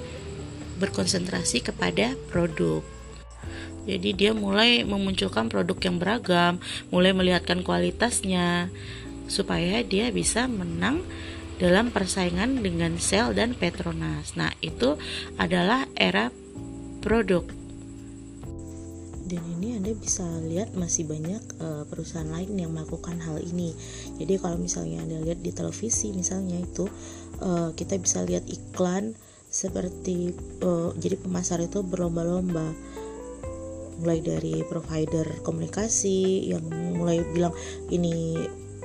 berkonsentrasi 0.78 1.66
kepada 1.66 2.14
produk. 2.30 2.86
Jadi 3.84 4.16
dia 4.16 4.32
mulai 4.32 4.86
memunculkan 4.86 5.50
produk 5.50 5.76
yang 5.82 5.98
beragam, 5.98 6.62
mulai 6.88 7.10
melihatkan 7.12 7.66
kualitasnya 7.66 8.70
supaya 9.26 9.82
dia 9.82 10.08
bisa 10.14 10.46
menang 10.46 11.02
dalam 11.58 11.90
persaingan 11.90 12.62
dengan 12.62 12.96
Shell 12.96 13.34
dan 13.34 13.58
Petronas. 13.58 14.38
Nah, 14.38 14.54
itu 14.62 14.96
adalah 15.36 15.84
era 15.98 16.30
produk 17.04 17.44
dan 19.24 19.42
ini 19.58 19.80
Anda 19.80 19.96
bisa 19.96 20.24
lihat 20.44 20.76
masih 20.76 21.08
banyak 21.08 21.42
uh, 21.60 21.84
perusahaan 21.88 22.28
lain 22.28 22.54
yang 22.60 22.76
melakukan 22.76 23.16
hal 23.24 23.40
ini. 23.40 23.72
Jadi 24.20 24.36
kalau 24.36 24.60
misalnya 24.60 25.00
Anda 25.00 25.24
lihat 25.24 25.40
di 25.40 25.50
televisi 25.50 26.12
misalnya 26.12 26.60
itu 26.60 26.84
uh, 27.40 27.72
kita 27.72 27.96
bisa 27.96 28.20
lihat 28.22 28.44
iklan 28.46 29.16
seperti 29.48 30.34
uh, 30.66 30.90
jadi 30.98 31.14
pemasar 31.16 31.62
itu 31.62 31.80
berlomba-lomba 31.86 32.74
mulai 34.02 34.18
dari 34.18 34.66
provider 34.66 35.22
komunikasi 35.46 36.50
yang 36.50 36.66
mulai 36.98 37.22
bilang 37.30 37.54
ini 37.94 38.34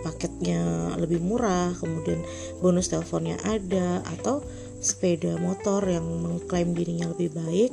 paketnya 0.06 0.94
lebih 1.02 1.20
murah 1.20 1.74
kemudian 1.76 2.22
bonus 2.62 2.94
teleponnya 2.94 3.36
ada 3.44 4.06
atau 4.06 4.46
sepeda 4.80 5.36
motor 5.42 5.84
yang 5.90 6.06
mengklaim 6.06 6.72
dirinya 6.72 7.12
lebih 7.12 7.36
baik 7.36 7.72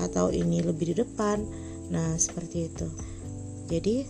atau 0.00 0.32
ini 0.32 0.64
lebih 0.64 0.94
di 0.94 1.04
depan 1.04 1.44
nah 1.92 2.16
seperti 2.18 2.70
itu 2.70 2.88
jadi 3.66 4.06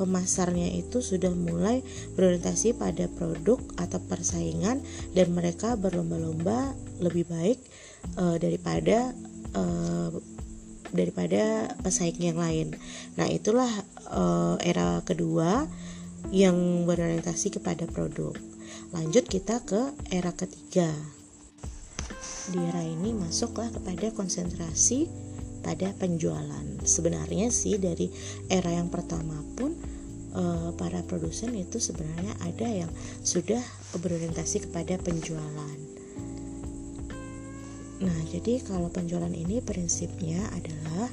pemasarnya 0.00 0.80
itu 0.80 1.04
sudah 1.04 1.28
mulai 1.28 1.84
berorientasi 2.16 2.72
pada 2.80 3.04
produk 3.20 3.60
atau 3.76 4.00
persaingan 4.08 4.80
dan 5.12 5.28
mereka 5.36 5.76
berlomba-lomba 5.76 6.72
lebih 7.04 7.28
baik 7.28 7.60
uh, 8.16 8.40
daripada 8.40 9.12
uh, 9.52 10.08
daripada 10.90 11.70
pesaing 11.86 12.18
yang 12.18 12.38
lain. 12.40 12.74
Nah, 13.14 13.30
itulah 13.30 13.70
uh, 14.10 14.58
era 14.58 14.98
kedua 15.06 15.70
yang 16.34 16.84
berorientasi 16.84 17.60
kepada 17.60 17.86
produk. 17.86 18.34
Lanjut 18.90 19.26
kita 19.30 19.62
ke 19.62 19.94
era 20.10 20.34
ketiga. 20.34 20.90
Di 22.50 22.58
era 22.58 22.82
ini 22.82 23.14
masuklah 23.14 23.70
kepada 23.70 24.10
konsentrasi 24.10 25.06
pada 25.60 25.92
penjualan. 25.96 26.66
Sebenarnya 26.84 27.52
sih 27.52 27.76
dari 27.76 28.08
era 28.48 28.72
yang 28.72 28.88
pertama 28.88 29.40
pun 29.54 29.76
uh, 30.34 30.70
para 30.74 31.04
produsen 31.06 31.54
itu 31.56 31.78
sebenarnya 31.78 32.34
ada 32.44 32.66
yang 32.66 32.90
sudah 33.22 33.60
berorientasi 34.00 34.68
kepada 34.68 34.96
penjualan. 35.00 35.78
Nah, 38.00 38.20
jadi 38.32 38.64
kalau 38.64 38.88
penjualan 38.88 39.32
ini 39.32 39.60
prinsipnya 39.60 40.40
adalah 40.56 41.08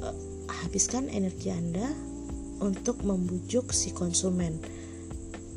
uh, 0.00 0.16
habiskan 0.64 1.12
energi 1.12 1.52
Anda 1.52 1.92
untuk 2.64 3.04
membujuk 3.04 3.76
si 3.76 3.92
konsumen. 3.92 4.56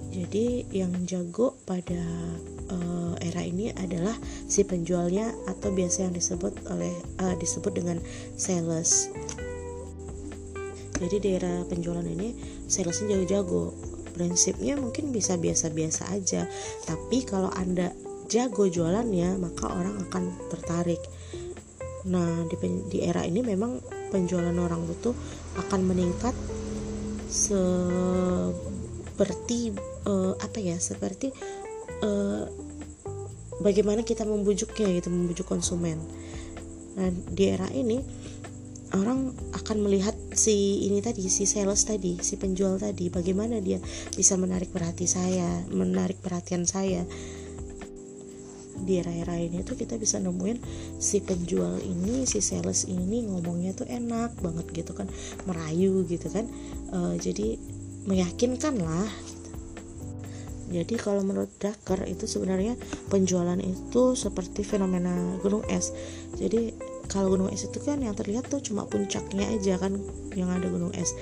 Jadi 0.10 0.68
yang 0.74 1.06
jago 1.06 1.56
pada 1.64 2.02
uh, 2.72 3.14
era 3.22 3.42
ini 3.44 3.74
adalah 3.76 4.16
si 4.46 4.66
penjualnya 4.66 5.34
atau 5.46 5.70
biasa 5.74 6.10
yang 6.10 6.14
disebut 6.16 6.54
oleh 6.70 6.94
uh, 7.22 7.36
disebut 7.38 7.74
dengan 7.76 7.98
sales 8.40 9.10
jadi 11.00 11.16
di 11.24 11.30
era 11.40 11.64
penjualan 11.64 12.04
ini 12.04 12.36
salesnya 12.68 13.16
jago-jago. 13.16 13.72
Prinsipnya 14.12 14.76
mungkin 14.76 15.16
bisa 15.16 15.40
biasa-biasa 15.40 16.12
aja. 16.12 16.44
Tapi 16.84 17.24
kalau 17.24 17.48
anda 17.56 17.96
jago 18.28 18.68
jualannya 18.68 19.40
maka 19.40 19.72
orang 19.72 19.96
akan 20.04 20.36
tertarik. 20.52 21.00
Nah 22.12 22.44
di, 22.52 22.56
di 22.92 23.00
era 23.08 23.24
ini 23.24 23.40
memang 23.40 23.80
penjualan 24.12 24.52
orang 24.60 24.84
itu 24.92 25.16
akan 25.56 25.88
meningkat 25.88 26.36
seperti 27.32 27.72
uh, 30.04 30.36
apa 30.36 30.60
ya 30.60 30.76
seperti 30.82 31.32
uh, 32.04 32.46
bagaimana 33.60 34.04
kita 34.04 34.24
membujuknya 34.24 34.88
gitu 34.96 35.12
membujuk 35.12 35.48
konsumen 35.48 36.00
nah 36.98 37.10
di 37.12 37.44
era 37.48 37.68
ini 37.72 38.02
orang 38.98 39.30
akan 39.54 39.78
melihat 39.86 40.18
si 40.34 40.88
ini 40.90 41.00
tadi 41.00 41.30
si 41.30 41.46
sales 41.46 41.86
tadi 41.86 42.18
si 42.26 42.36
penjual 42.42 42.82
tadi 42.82 43.14
bagaimana 43.14 43.62
dia 43.62 43.78
bisa 44.18 44.34
menarik 44.36 44.74
perhati 44.74 45.06
saya 45.06 45.64
menarik 45.70 46.18
perhatian 46.20 46.66
saya 46.66 47.06
di 48.80 48.96
era-era 48.96 49.36
ini 49.36 49.62
tuh 49.62 49.76
kita 49.76 50.00
bisa 50.00 50.18
nemuin 50.24 50.58
si 50.98 51.20
penjual 51.20 51.78
ini 51.84 52.24
si 52.24 52.40
sales 52.40 52.88
ini 52.88 53.28
ngomongnya 53.28 53.76
tuh 53.76 53.86
enak 53.86 54.40
banget 54.40 54.66
gitu 54.72 54.96
kan 54.96 55.06
merayu 55.46 56.08
gitu 56.08 56.32
kan 56.32 56.48
uh, 56.96 57.14
jadi 57.20 57.60
meyakinkan 58.10 58.80
lah. 58.80 59.10
Jadi 60.70 60.96
kalau 61.02 61.26
menurut 61.26 61.50
Dakar 61.58 62.06
itu 62.06 62.30
sebenarnya 62.30 62.78
penjualan 63.10 63.58
itu 63.58 64.14
seperti 64.14 64.62
fenomena 64.62 65.18
gunung 65.42 65.66
es. 65.66 65.90
Jadi 66.38 66.78
kalau 67.10 67.34
gunung 67.34 67.50
es 67.50 67.66
itu 67.66 67.82
kan 67.82 67.98
yang 68.06 68.14
terlihat 68.14 68.54
tuh 68.54 68.62
cuma 68.62 68.86
puncaknya 68.86 69.50
aja 69.50 69.82
kan 69.82 69.98
yang 70.38 70.54
ada 70.54 70.70
gunung 70.70 70.94
es. 70.94 71.18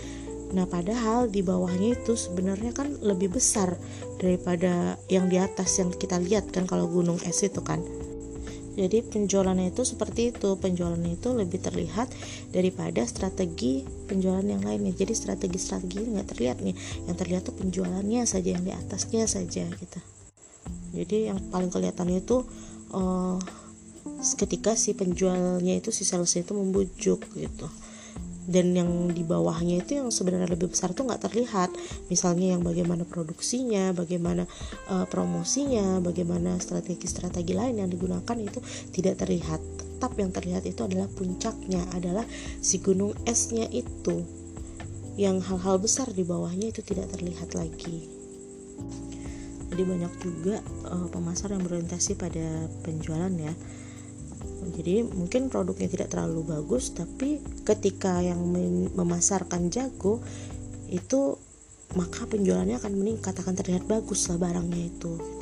Nah 0.52 0.68
padahal 0.68 1.32
di 1.32 1.44
bawahnya 1.44 1.96
itu 1.96 2.20
sebenarnya 2.20 2.76
kan 2.76 2.92
lebih 3.00 3.40
besar 3.40 3.76
daripada 4.20 5.00
yang 5.08 5.32
di 5.32 5.40
atas 5.40 5.80
yang 5.80 5.96
kita 5.96 6.20
lihat 6.20 6.52
kan 6.52 6.68
kalau 6.68 6.88
gunung 6.92 7.20
es 7.24 7.40
itu 7.44 7.64
kan 7.64 7.80
jadi 8.78 9.02
penjualannya 9.02 9.74
itu 9.74 9.82
seperti 9.82 10.30
itu. 10.30 10.54
Penjualannya 10.54 11.18
itu 11.18 11.34
lebih 11.34 11.58
terlihat 11.58 12.14
daripada 12.54 13.02
strategi 13.10 13.82
penjualan 14.06 14.46
yang 14.46 14.62
lainnya. 14.62 14.94
Jadi 14.94 15.18
strategi-strategi 15.18 16.14
nggak 16.14 16.38
terlihat 16.38 16.62
nih. 16.62 16.78
Yang 17.10 17.18
terlihat 17.18 17.42
tuh 17.50 17.58
penjualannya 17.58 18.22
saja 18.30 18.54
yang 18.54 18.62
di 18.62 18.72
atasnya 18.78 19.26
saja 19.26 19.66
gitu. 19.66 20.00
Jadi 20.94 21.34
yang 21.34 21.42
paling 21.50 21.74
kelihatan 21.74 22.14
itu 22.14 22.46
uh, 22.94 23.42
ketika 24.38 24.78
si 24.78 24.94
penjualnya 24.94 25.74
itu 25.82 25.90
si 25.90 26.06
salesnya 26.06 26.46
itu 26.46 26.54
membujuk 26.54 27.26
gitu 27.34 27.68
dan 28.48 28.72
yang 28.72 29.12
di 29.12 29.28
bawahnya 29.28 29.84
itu 29.84 30.00
yang 30.00 30.08
sebenarnya 30.08 30.48
lebih 30.48 30.72
besar 30.72 30.96
tuh 30.96 31.04
nggak 31.04 31.28
terlihat. 31.28 31.70
Misalnya 32.08 32.56
yang 32.56 32.64
bagaimana 32.64 33.04
produksinya 33.04 33.92
bagaimana 33.92 34.48
uh, 34.88 35.04
promosinya 35.12 36.00
bagaimana 36.00 36.56
strategi-strategi 36.56 37.52
lain 37.52 37.84
yang 37.84 37.92
digunakan 37.92 38.38
itu 38.40 38.64
tidak 38.96 39.20
terlihat. 39.20 39.60
Tetap 40.00 40.16
yang 40.16 40.32
terlihat 40.32 40.64
itu 40.64 40.80
adalah 40.88 41.12
puncaknya 41.12 41.84
adalah 41.92 42.24
si 42.64 42.80
gunung 42.80 43.12
esnya 43.28 43.68
itu. 43.68 44.24
Yang 45.20 45.52
hal-hal 45.52 45.76
besar 45.82 46.08
di 46.16 46.24
bawahnya 46.24 46.72
itu 46.72 46.80
tidak 46.86 47.12
terlihat 47.12 47.52
lagi. 47.52 48.08
Jadi 49.68 49.84
banyak 49.84 50.14
juga 50.24 50.64
uh, 50.88 51.12
pemasar 51.12 51.52
yang 51.52 51.68
berorientasi 51.68 52.16
pada 52.16 52.72
penjualan 52.88 53.34
ya 53.36 53.52
jadi 54.74 55.06
mungkin 55.06 55.48
produknya 55.48 55.88
tidak 55.90 56.14
terlalu 56.14 56.48
bagus 56.48 56.94
tapi 56.94 57.42
ketika 57.64 58.22
yang 58.22 58.40
memasarkan 58.96 59.70
jago 59.70 60.22
itu 60.88 61.36
maka 61.96 62.28
penjualannya 62.28 62.78
akan 62.78 62.94
meningkat 63.00 63.36
akan 63.40 63.56
terlihat 63.56 63.88
bagus 63.88 64.28
lah 64.28 64.40
barangnya 64.40 64.92
itu 64.92 65.38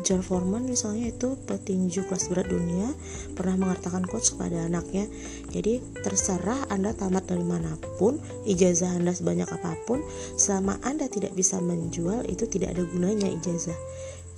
Jar 0.00 0.24
Foreman 0.24 0.64
misalnya 0.64 1.12
itu 1.12 1.36
petinju 1.44 2.08
kelas 2.08 2.32
berat 2.32 2.48
dunia 2.48 2.88
pernah 3.36 3.68
mengatakan 3.68 4.08
quotes 4.08 4.32
kepada 4.32 4.64
anaknya 4.64 5.04
jadi 5.52 5.84
terserah 6.00 6.72
anda 6.72 6.96
tamat 6.96 7.28
dari 7.28 7.44
mana 7.44 7.76
pun 8.00 8.16
ijazah 8.48 8.96
anda 8.96 9.12
sebanyak 9.12 9.50
apa 9.52 9.76
pun 9.84 10.00
selama 10.40 10.80
anda 10.88 11.04
tidak 11.06 11.36
bisa 11.36 11.60
menjual 11.60 12.24
itu 12.32 12.48
tidak 12.48 12.74
ada 12.78 12.82
gunanya 12.88 13.28
ijazah 13.28 13.76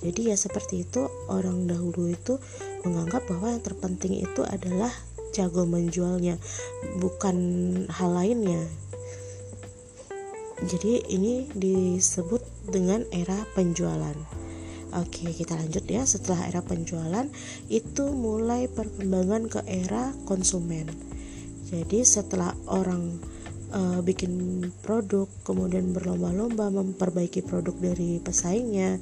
jadi 0.03 0.33
ya 0.33 0.37
seperti 0.37 0.83
itu 0.83 1.07
orang 1.31 1.65
dahulu 1.65 2.11
itu 2.11 2.37
menganggap 2.83 3.23
bahwa 3.31 3.55
yang 3.55 3.63
terpenting 3.63 4.19
itu 4.19 4.43
adalah 4.43 4.91
jago 5.31 5.63
menjualnya 5.63 6.37
bukan 6.99 7.37
hal 7.89 8.11
lainnya 8.13 8.67
jadi 10.63 11.03
ini 11.09 11.49
disebut 11.55 12.43
dengan 12.69 13.07
era 13.09 13.47
penjualan 13.55 14.15
Oke, 14.93 15.33
kita 15.33 15.57
lanjut 15.57 15.89
ya. 15.89 16.05
Setelah 16.05 16.45
era 16.45 16.61
penjualan, 16.61 17.25
itu 17.65 18.13
mulai 18.13 18.69
perkembangan 18.69 19.49
ke 19.49 19.59
era 19.65 20.13
konsumen. 20.29 20.85
Jadi, 21.65 22.05
setelah 22.05 22.53
orang 22.69 23.17
uh, 23.73 23.99
bikin 24.05 24.63
produk, 24.85 25.25
kemudian 25.43 25.91
berlomba-lomba 25.91 26.69
memperbaiki 26.69 27.43
produk 27.43 27.73
dari 27.75 28.21
pesaingnya, 28.21 29.01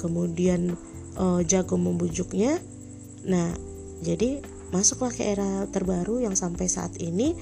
kemudian 0.00 0.74
uh, 1.20 1.44
jago 1.44 1.76
membujuknya. 1.76 2.58
Nah, 3.28 3.52
jadi 4.00 4.40
masuklah 4.74 5.12
ke 5.14 5.22
era 5.22 5.68
terbaru 5.70 6.24
yang 6.24 6.34
sampai 6.34 6.66
saat 6.66 6.98
ini 6.98 7.36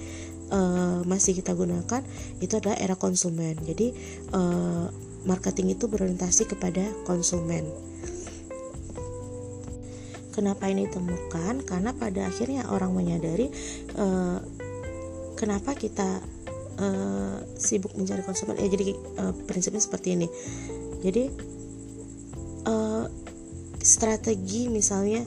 uh, 0.53 1.01
masih 1.09 1.39
kita 1.39 1.57
gunakan 1.57 2.03
itu 2.43 2.53
adalah 2.59 2.77
era 2.77 2.99
konsumen. 2.99 3.57
Jadi 3.65 3.95
uh, 4.35 4.91
marketing 5.25 5.79
itu 5.79 5.89
berorientasi 5.89 6.51
kepada 6.51 6.85
konsumen. 7.09 7.65
Kenapa 10.35 10.67
ini 10.67 10.91
ditemukan? 10.91 11.63
Karena 11.63 11.95
pada 11.95 12.27
akhirnya 12.27 12.67
orang 12.67 12.91
menyadari 12.91 13.55
uh, 13.95 14.43
kenapa 15.39 15.79
kita 15.79 16.19
uh, 16.79 17.39
sibuk 17.59 17.93
mencari 17.95 18.23
konsumen. 18.23 18.59
Ya 18.59 18.69
jadi 18.71 18.95
uh, 19.21 19.35
prinsipnya 19.47 19.83
seperti 19.83 20.19
ini. 20.19 20.27
Jadi 21.05 21.29
uh, 22.69 23.07
strategi 23.85 24.73
misalnya 24.73 25.23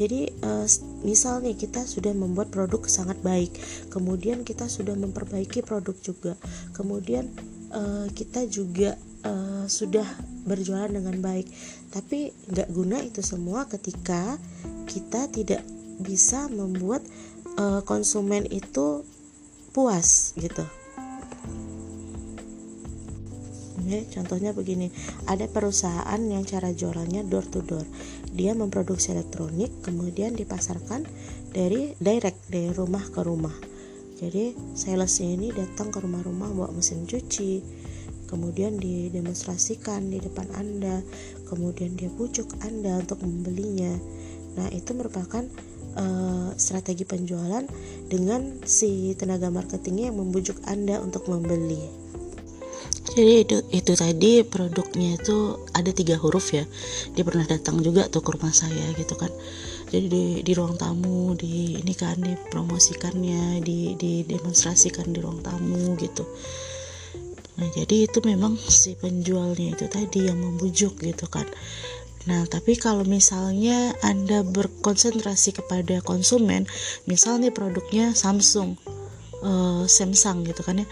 jadi 0.00 0.32
uh, 0.40 0.64
misal 1.04 1.44
nih 1.44 1.60
kita 1.60 1.84
sudah 1.84 2.16
membuat 2.16 2.48
produk 2.48 2.88
sangat 2.88 3.20
baik 3.20 3.52
kemudian 3.92 4.48
kita 4.48 4.64
sudah 4.64 4.96
memperbaiki 4.96 5.60
produk 5.60 5.92
juga 6.00 6.32
kemudian 6.72 7.28
uh, 7.74 8.08
kita 8.16 8.48
juga 8.48 8.96
uh, 9.28 9.68
sudah 9.68 10.06
berjualan 10.48 10.88
dengan 10.88 11.20
baik 11.20 11.52
tapi 11.92 12.32
nggak 12.48 12.68
guna 12.72 13.02
itu 13.04 13.20
semua 13.20 13.68
ketika 13.68 14.40
kita 14.88 15.28
tidak 15.28 15.60
bisa 16.00 16.48
membuat 16.48 17.04
uh, 17.60 17.84
konsumen 17.84 18.48
itu 18.48 19.04
puas 19.70 20.34
gitu 20.38 20.62
contohnya 24.10 24.54
begini, 24.54 24.92
ada 25.26 25.50
perusahaan 25.50 26.20
yang 26.20 26.46
cara 26.46 26.70
jualannya 26.70 27.26
door 27.26 27.46
to 27.48 27.60
door. 27.64 27.82
Dia 28.30 28.54
memproduksi 28.54 29.10
elektronik, 29.10 29.82
kemudian 29.82 30.38
dipasarkan 30.38 31.02
dari 31.50 31.98
direct 31.98 32.46
dari 32.46 32.70
rumah 32.70 33.02
ke 33.10 33.20
rumah. 33.26 33.54
Jadi 34.20 34.52
salesnya 34.76 35.32
ini 35.32 35.48
datang 35.50 35.88
ke 35.88 35.98
rumah-rumah 35.98 36.52
bawa 36.52 36.70
mesin 36.76 37.08
cuci, 37.08 37.64
kemudian 38.28 38.76
didemonstrasikan 38.76 40.12
di 40.12 40.20
depan 40.20 40.46
Anda, 40.54 41.00
kemudian 41.48 41.96
dia 41.96 42.12
pucuk 42.12 42.46
Anda 42.62 43.00
untuk 43.00 43.24
membelinya. 43.24 43.96
Nah, 44.60 44.68
itu 44.74 44.92
merupakan 44.92 45.46
uh, 45.96 46.50
strategi 46.60 47.02
penjualan 47.08 47.64
dengan 48.06 48.62
si 48.66 49.14
tenaga 49.16 49.48
marketingnya 49.48 50.12
yang 50.12 50.18
membujuk 50.18 50.58
Anda 50.66 50.98
untuk 51.02 51.26
membeli. 51.30 52.10
Jadi 53.10 53.42
itu 53.42 53.56
itu 53.74 53.92
tadi 53.98 54.46
produknya 54.46 55.18
itu 55.18 55.58
ada 55.74 55.90
tiga 55.90 56.14
huruf 56.14 56.54
ya. 56.54 56.62
Dia 57.16 57.26
pernah 57.26 57.42
datang 57.42 57.82
juga 57.82 58.06
tuh 58.06 58.22
ke 58.22 58.38
rumah 58.38 58.54
saya 58.54 58.86
gitu 58.94 59.18
kan. 59.18 59.32
Jadi 59.90 60.06
di, 60.06 60.24
di 60.46 60.52
ruang 60.54 60.78
tamu 60.78 61.34
di 61.34 61.82
ini 61.82 61.90
kan 61.98 62.22
dipromosikannya 62.22 63.58
di, 63.66 63.98
di 63.98 64.22
demonstrasikan 64.22 65.10
di 65.10 65.18
ruang 65.18 65.42
tamu 65.42 65.98
gitu. 65.98 66.22
Nah 67.58 67.68
jadi 67.74 68.06
itu 68.06 68.22
memang 68.22 68.54
si 68.54 68.94
penjualnya 68.94 69.74
itu 69.74 69.90
tadi 69.90 70.30
yang 70.30 70.38
membujuk 70.38 70.94
gitu 71.02 71.26
kan 71.26 71.44
Nah, 72.28 72.44
tapi 72.44 72.76
kalau 72.76 73.08
misalnya 73.08 73.96
Anda 74.04 74.44
berkonsentrasi 74.44 75.56
kepada 75.56 76.04
konsumen, 76.04 76.68
misalnya 77.08 77.48
produknya 77.48 78.12
Samsung, 78.12 78.76
uh, 79.40 79.88
Samsung 79.88 80.44
gitu 80.44 80.60
kan 80.60 80.84
ya. 80.84 80.86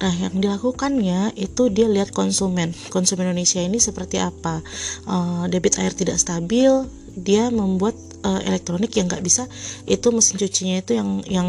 Nah, 0.00 0.14
yang 0.16 0.40
dilakukannya 0.40 1.36
itu 1.36 1.68
dia 1.68 1.84
lihat 1.84 2.16
konsumen. 2.16 2.72
Konsumen 2.88 3.28
Indonesia 3.28 3.60
ini 3.60 3.76
seperti 3.76 4.16
apa? 4.16 4.64
Uh, 5.04 5.44
debit 5.52 5.76
air 5.76 5.92
tidak 5.92 6.16
stabil, 6.16 6.88
dia 7.12 7.52
membuat 7.52 7.92
uh, 8.24 8.40
elektronik 8.44 8.92
yang 8.96 9.08
nggak 9.08 9.24
bisa 9.24 9.48
itu 9.88 10.08
mesin 10.12 10.36
cucinya 10.36 10.76
itu 10.80 10.96
yang 10.96 11.20
yang 11.26 11.48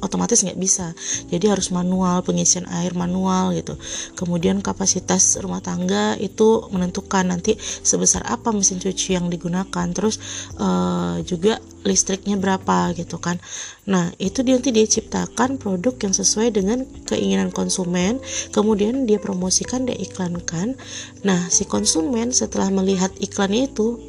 otomatis 0.00 0.42
nggak 0.42 0.58
bisa. 0.58 0.92
Jadi 1.28 1.46
harus 1.50 1.68
manual 1.72 2.24
pengisian 2.24 2.66
air 2.68 2.92
manual 2.96 3.52
gitu. 3.56 3.76
Kemudian 4.16 4.60
kapasitas 4.64 5.38
rumah 5.40 5.60
tangga 5.60 6.16
itu 6.20 6.66
menentukan 6.72 7.28
nanti 7.28 7.56
sebesar 7.60 8.24
apa 8.26 8.52
mesin 8.52 8.80
cuci 8.80 9.16
yang 9.16 9.28
digunakan. 9.28 9.86
Terus 9.92 10.18
uh, 10.58 11.20
juga 11.22 11.60
listriknya 11.86 12.34
berapa 12.34 12.92
gitu 12.98 13.22
kan. 13.22 13.38
Nah 13.86 14.10
itu 14.18 14.42
dia 14.42 14.58
nanti 14.58 14.74
dia 14.74 14.84
ciptakan 14.84 15.56
produk 15.56 15.94
yang 16.02 16.10
sesuai 16.12 16.50
dengan 16.50 16.82
keinginan 17.06 17.54
konsumen 17.54 18.18
kemudian 18.50 19.06
dia 19.06 19.22
promosikan 19.22 19.86
dia 19.86 19.94
iklankan. 19.94 20.74
Nah 21.22 21.46
si 21.48 21.64
konsumen 21.64 22.34
setelah 22.34 22.68
melihat 22.74 23.14
iklan 23.22 23.54
itu 23.54 24.02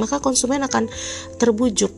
maka 0.00 0.18
konsumen 0.24 0.64
akan 0.64 0.88
terbujuk 1.36 1.92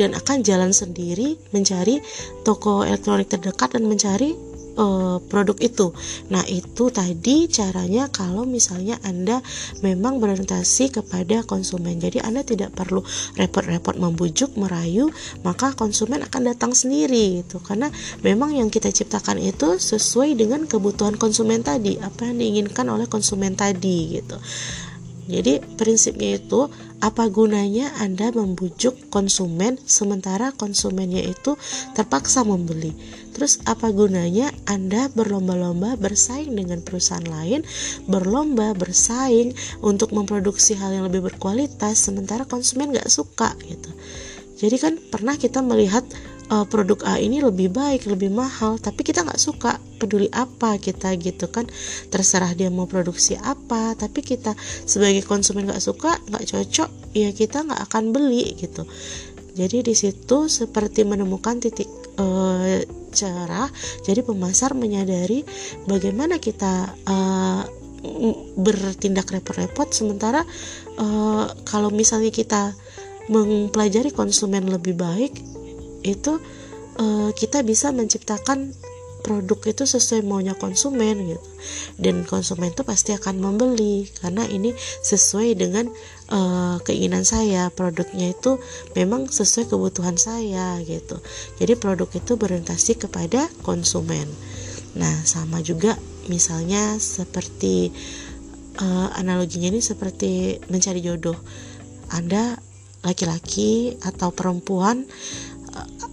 dan 0.00 0.16
akan 0.16 0.40
jalan 0.40 0.72
sendiri 0.72 1.36
mencari 1.52 2.00
toko 2.40 2.88
elektronik 2.88 3.28
terdekat 3.28 3.76
dan 3.76 3.84
mencari 3.84 4.32
uh, 4.76 5.18
produk 5.26 5.56
itu. 5.58 5.94
Nah, 6.28 6.42
itu 6.46 6.90
tadi 6.92 7.50
caranya 7.50 8.06
kalau 8.10 8.44
misalnya 8.44 8.98
Anda 9.02 9.42
memang 9.80 10.18
berorientasi 10.22 11.00
kepada 11.00 11.42
konsumen. 11.46 11.98
Jadi 11.98 12.22
Anda 12.22 12.46
tidak 12.46 12.74
perlu 12.74 13.02
repot-repot 13.38 13.96
membujuk, 13.96 14.54
merayu, 14.54 15.10
maka 15.46 15.72
konsumen 15.74 16.22
akan 16.26 16.52
datang 16.52 16.72
sendiri 16.76 17.42
itu 17.42 17.58
karena 17.62 17.88
memang 18.20 18.54
yang 18.54 18.68
kita 18.68 18.92
ciptakan 18.92 19.40
itu 19.40 19.78
sesuai 19.80 20.36
dengan 20.36 20.66
kebutuhan 20.66 21.16
konsumen 21.16 21.62
tadi, 21.64 21.96
apa 21.98 22.28
yang 22.28 22.38
diinginkan 22.38 22.86
oleh 22.90 23.06
konsumen 23.06 23.54
tadi 23.54 24.20
gitu. 24.20 24.36
Jadi 25.30 25.62
prinsipnya 25.78 26.42
itu 26.42 26.66
apa 27.00 27.32
gunanya 27.32 27.88
Anda 27.96 28.28
membujuk 28.32 29.08
konsumen 29.08 29.80
sementara 29.88 30.52
konsumennya 30.52 31.24
itu 31.24 31.56
terpaksa 31.96 32.44
membeli. 32.44 32.92
Terus 33.32 33.58
apa 33.64 33.88
gunanya 33.88 34.52
Anda 34.68 35.08
berlomba-lomba 35.16 35.96
bersaing 35.96 36.52
dengan 36.52 36.84
perusahaan 36.84 37.24
lain, 37.24 37.64
berlomba 38.04 38.76
bersaing 38.76 39.56
untuk 39.80 40.12
memproduksi 40.12 40.76
hal 40.76 40.92
yang 40.92 41.08
lebih 41.08 41.32
berkualitas 41.32 41.96
sementara 41.96 42.44
konsumen 42.44 42.92
nggak 42.92 43.08
suka 43.08 43.56
gitu. 43.64 43.90
Jadi 44.60 44.76
kan 44.76 44.94
pernah 45.08 45.40
kita 45.40 45.64
melihat 45.64 46.04
uh, 46.50 46.66
produk 46.66 47.00
A 47.06 47.22
ini 47.22 47.38
lebih 47.40 47.70
baik, 47.70 48.10
lebih 48.10 48.28
mahal, 48.28 48.76
tapi 48.76 49.06
kita 49.06 49.22
nggak 49.22 49.40
suka, 49.40 49.78
peduli 49.96 50.26
apa 50.34 50.76
kita 50.76 51.14
gitu 51.16 51.48
kan, 51.48 51.64
terserah 52.10 52.52
dia 52.52 52.68
mau 52.68 52.90
produksi 52.90 53.38
apa, 53.38 53.94
tapi 53.94 54.20
kita 54.20 54.58
sebagai 54.84 55.22
konsumen 55.24 55.70
nggak 55.70 55.80
suka, 55.80 56.18
nggak 56.28 56.44
cocok, 56.50 56.90
ya 57.14 57.30
kita 57.30 57.64
nggak 57.64 57.80
akan 57.88 58.10
beli 58.10 58.58
gitu. 58.58 58.84
Jadi 59.54 59.82
di 59.82 59.94
situ 59.94 60.46
seperti 60.46 61.06
menemukan 61.06 61.58
titik 61.58 61.88
uh, 62.18 62.82
cerah, 63.10 63.70
jadi 64.06 64.22
pemasar 64.22 64.74
menyadari 64.78 65.42
bagaimana 65.86 66.38
kita 66.38 66.94
uh, 67.06 67.62
bertindak 68.56 69.28
repot-repot, 69.28 69.92
sementara 69.92 70.40
uh, 70.96 71.44
kalau 71.68 71.92
misalnya 71.92 72.32
kita 72.32 72.72
mempelajari 73.28 74.10
konsumen 74.10 74.66
lebih 74.66 74.96
baik 74.96 75.34
itu 76.02 76.40
uh, 77.00 77.30
kita 77.36 77.64
bisa 77.64 77.92
menciptakan 77.92 78.72
produk 79.20 79.60
itu 79.68 79.84
sesuai 79.84 80.24
maunya 80.24 80.56
konsumen 80.56 81.36
gitu. 81.36 81.44
Dan 82.00 82.24
konsumen 82.24 82.72
itu 82.72 82.82
pasti 82.82 83.12
akan 83.12 83.36
membeli 83.38 84.08
karena 84.18 84.48
ini 84.48 84.72
sesuai 85.04 85.60
dengan 85.60 85.92
uh, 86.32 86.80
keinginan 86.82 87.22
saya. 87.22 87.68
Produknya 87.68 88.32
itu 88.32 88.58
memang 88.96 89.28
sesuai 89.28 89.68
kebutuhan 89.68 90.16
saya 90.16 90.80
gitu. 90.82 91.20
Jadi 91.60 91.76
produk 91.76 92.08
itu 92.16 92.40
berorientasi 92.40 93.06
kepada 93.06 93.46
konsumen. 93.62 94.26
Nah 94.96 95.22
sama 95.28 95.60
juga 95.60 95.94
misalnya 96.26 96.96
seperti 96.98 97.92
uh, 98.80 99.08
analoginya 99.14 99.70
ini 99.70 99.84
seperti 99.84 100.58
mencari 100.72 101.04
jodoh. 101.04 101.36
Anda 102.10 102.58
laki-laki 103.00 103.96
atau 104.04 104.28
perempuan 104.28 105.08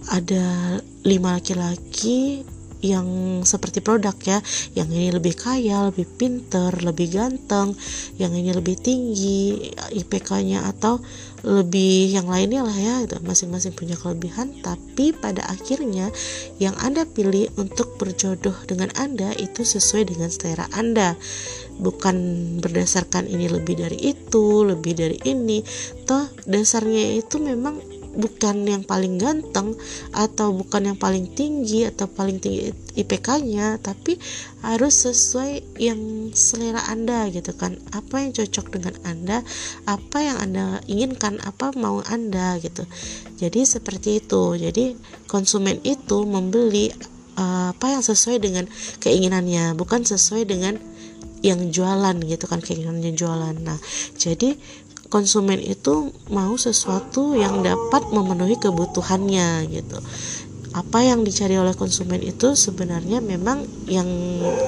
ada 0.08 0.78
lima 1.04 1.38
laki-laki 1.38 2.44
yang 2.80 3.40
seperti 3.42 3.82
produk 3.82 4.14
ya. 4.22 4.38
Yang 4.74 4.88
ini 4.94 5.08
lebih 5.10 5.34
kaya 5.34 5.90
lebih 5.90 6.06
pinter 6.06 6.70
lebih 6.78 7.10
ganteng. 7.10 7.74
Yang 8.18 8.32
ini 8.38 8.50
lebih 8.54 8.76
tinggi 8.78 9.70
IPK-nya 9.94 10.66
atau 10.66 11.02
lebih 11.46 12.10
yang 12.10 12.26
lainnya 12.26 12.66
lah 12.66 12.74
ya 12.74 13.06
itu 13.06 13.18
masing-masing 13.22 13.74
punya 13.74 13.98
kelebihan. 13.98 14.54
Tapi 14.62 15.14
pada 15.14 15.42
akhirnya 15.50 16.10
yang 16.62 16.74
anda 16.82 17.06
pilih 17.06 17.50
untuk 17.58 17.98
berjodoh 17.98 18.54
dengan 18.66 18.90
anda 18.98 19.34
itu 19.34 19.66
sesuai 19.66 20.14
dengan 20.14 20.30
selera 20.30 20.66
anda. 20.74 21.18
Bukan 21.78 22.16
berdasarkan 22.58 23.30
ini 23.30 23.46
lebih 23.46 23.78
dari 23.78 23.98
itu 24.14 24.66
lebih 24.66 24.98
dari 24.98 25.18
ini. 25.26 25.62
Toh 26.06 26.26
dasarnya 26.46 27.22
itu 27.22 27.38
memang 27.38 27.97
bukan 28.18 28.66
yang 28.66 28.82
paling 28.82 29.16
ganteng 29.16 29.78
atau 30.10 30.50
bukan 30.50 30.90
yang 30.92 30.98
paling 30.98 31.30
tinggi 31.38 31.86
atau 31.86 32.10
paling 32.10 32.42
tinggi 32.42 32.74
IPK-nya 32.98 33.78
tapi 33.78 34.18
harus 34.66 35.06
sesuai 35.06 35.78
yang 35.78 36.34
selera 36.34 36.82
Anda 36.90 37.30
gitu 37.30 37.54
kan. 37.54 37.78
Apa 37.94 38.26
yang 38.26 38.34
cocok 38.34 38.74
dengan 38.74 38.98
Anda 39.06 39.46
apa 39.86 40.18
yang 40.18 40.42
Anda 40.42 40.82
inginkan 40.90 41.38
apa 41.46 41.70
mau 41.78 42.02
Anda 42.02 42.58
gitu. 42.58 42.82
Jadi 43.38 43.62
seperti 43.62 44.18
itu. 44.18 44.58
Jadi 44.58 44.98
konsumen 45.30 45.78
itu 45.86 46.26
membeli 46.26 46.90
uh, 47.38 47.70
apa 47.70 47.94
yang 47.94 48.02
sesuai 48.02 48.42
dengan 48.42 48.66
keinginannya 48.98 49.78
bukan 49.78 50.02
sesuai 50.02 50.42
dengan 50.42 50.74
yang 51.38 51.70
jualan 51.70 52.18
gitu 52.26 52.50
kan 52.50 52.58
keinginannya 52.58 53.14
jualan. 53.14 53.54
Nah 53.62 53.78
jadi 54.18 54.58
konsumen 55.08 55.60
itu 55.60 56.12
mau 56.28 56.54
sesuatu 56.56 57.32
yang 57.36 57.64
dapat 57.64 58.12
memenuhi 58.12 58.60
kebutuhannya 58.60 59.68
gitu. 59.72 59.98
Apa 60.76 61.00
yang 61.00 61.24
dicari 61.24 61.56
oleh 61.56 61.72
konsumen 61.72 62.20
itu 62.20 62.52
sebenarnya 62.52 63.24
memang 63.24 63.64
yang 63.88 64.06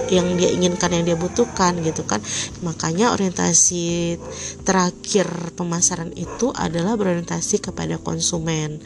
yang 0.09 0.35
dia 0.41 0.49
inginkan 0.49 0.97
yang 0.97 1.05
dia 1.05 1.15
butuhkan 1.15 1.77
gitu 1.85 2.09
kan. 2.09 2.25
Makanya 2.65 3.13
orientasi 3.13 4.17
terakhir 4.65 5.29
pemasaran 5.55 6.11
itu 6.17 6.51
adalah 6.57 6.97
berorientasi 6.97 7.61
kepada 7.61 8.01
konsumen. 8.01 8.81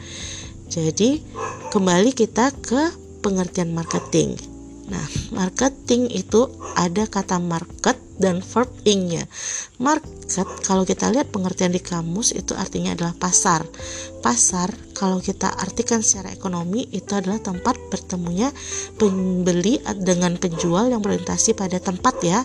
Jadi 0.67 1.23
kembali 1.71 2.11
kita 2.11 2.51
ke 2.51 2.91
pengertian 3.23 3.71
marketing 3.71 4.54
Nah, 4.85 5.05
marketing 5.33 6.13
itu 6.13 6.45
ada 6.77 7.09
kata 7.09 7.41
market 7.41 7.97
dan 8.21 8.45
verb 8.45 8.69
ing-nya. 8.85 9.25
Market 9.81 10.13
kalau 10.61 10.85
kita 10.85 11.09
lihat 11.09 11.33
pengertian 11.33 11.73
di 11.73 11.81
kamus 11.81 12.37
itu 12.37 12.53
artinya 12.53 12.93
adalah 12.93 13.17
pasar. 13.17 13.65
Pasar 14.21 14.69
kalau 14.93 15.17
kita 15.17 15.49
artikan 15.49 16.05
secara 16.05 16.29
ekonomi 16.29 16.85
itu 16.93 17.17
adalah 17.17 17.41
tempat 17.41 17.77
bertemunya 17.89 18.53
pembeli 19.01 19.81
dengan 19.97 20.37
penjual 20.37 20.85
yang 20.93 21.01
berorientasi 21.01 21.57
pada 21.57 21.81
tempat 21.81 22.15
ya. 22.21 22.39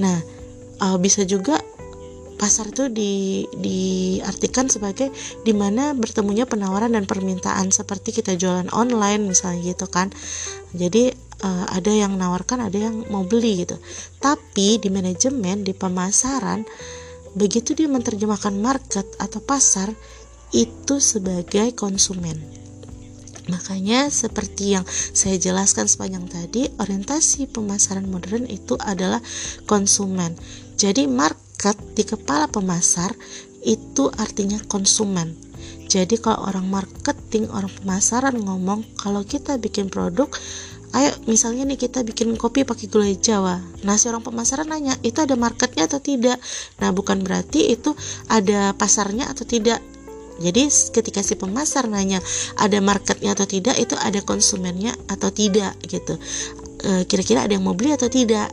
Nah, 0.00 0.16
uh, 0.80 0.96
bisa 0.96 1.28
juga 1.28 1.59
pasar 2.40 2.72
itu 2.72 2.88
di, 2.88 3.44
diartikan 3.52 4.72
sebagai 4.72 5.12
di 5.44 5.52
mana 5.52 5.92
bertemunya 5.92 6.48
penawaran 6.48 6.96
dan 6.96 7.04
permintaan 7.04 7.68
seperti 7.68 8.16
kita 8.16 8.40
jualan 8.40 8.72
online 8.72 9.28
misalnya 9.28 9.76
gitu 9.76 9.84
kan. 9.92 10.08
Jadi 10.72 11.12
uh, 11.44 11.66
ada 11.68 11.92
yang 11.92 12.16
nawarkan 12.16 12.64
ada 12.64 12.80
yang 12.80 13.04
mau 13.12 13.28
beli 13.28 13.68
gitu. 13.68 13.76
Tapi 14.16 14.80
di 14.80 14.88
manajemen 14.88 15.60
di 15.60 15.76
pemasaran 15.76 16.64
begitu 17.36 17.76
dia 17.76 17.92
menerjemahkan 17.92 18.56
market 18.56 19.04
atau 19.20 19.44
pasar 19.44 19.92
itu 20.56 20.96
sebagai 20.96 21.76
konsumen. 21.76 22.40
Makanya 23.52 24.08
seperti 24.08 24.78
yang 24.78 24.86
saya 24.88 25.34
jelaskan 25.34 25.90
sepanjang 25.90 26.24
tadi, 26.30 26.70
orientasi 26.78 27.50
pemasaran 27.50 28.06
modern 28.06 28.46
itu 28.46 28.78
adalah 28.78 29.18
konsumen. 29.66 30.38
Jadi 30.78 31.10
market 31.10 31.49
di 31.94 32.04
kepala 32.08 32.48
pemasar 32.48 33.12
itu 33.64 34.08
artinya 34.16 34.56
konsumen. 34.64 35.36
Jadi 35.90 36.16
kalau 36.22 36.48
orang 36.48 36.70
marketing, 36.70 37.50
orang 37.52 37.68
pemasaran 37.82 38.38
ngomong 38.38 38.86
kalau 38.96 39.20
kita 39.26 39.60
bikin 39.60 39.92
produk 39.92 40.30
Ayo 40.90 41.14
misalnya 41.30 41.62
nih 41.70 41.78
kita 41.78 42.02
bikin 42.02 42.34
kopi 42.34 42.66
pakai 42.66 42.90
gula 42.90 43.06
Jawa. 43.14 43.62
Nah 43.86 43.94
si 43.94 44.10
orang 44.10 44.26
pemasaran 44.26 44.66
nanya 44.66 44.98
itu 45.06 45.22
ada 45.22 45.38
marketnya 45.38 45.86
atau 45.86 46.02
tidak. 46.02 46.34
Nah 46.82 46.90
bukan 46.90 47.22
berarti 47.22 47.70
itu 47.70 47.94
ada 48.26 48.74
pasarnya 48.74 49.30
atau 49.30 49.46
tidak. 49.46 49.78
Jadi 50.42 50.66
ketika 50.66 51.22
si 51.22 51.38
pemasar 51.38 51.86
nanya 51.86 52.18
ada 52.58 52.82
marketnya 52.82 53.38
atau 53.38 53.46
tidak, 53.46 53.78
itu 53.78 53.94
ada 54.02 54.18
konsumennya 54.26 54.90
atau 55.06 55.30
tidak 55.30 55.78
gitu. 55.86 56.18
E, 56.82 57.06
kira-kira 57.06 57.46
ada 57.46 57.54
yang 57.54 57.62
mau 57.62 57.76
beli 57.76 57.94
atau 57.94 58.10
tidak? 58.10 58.50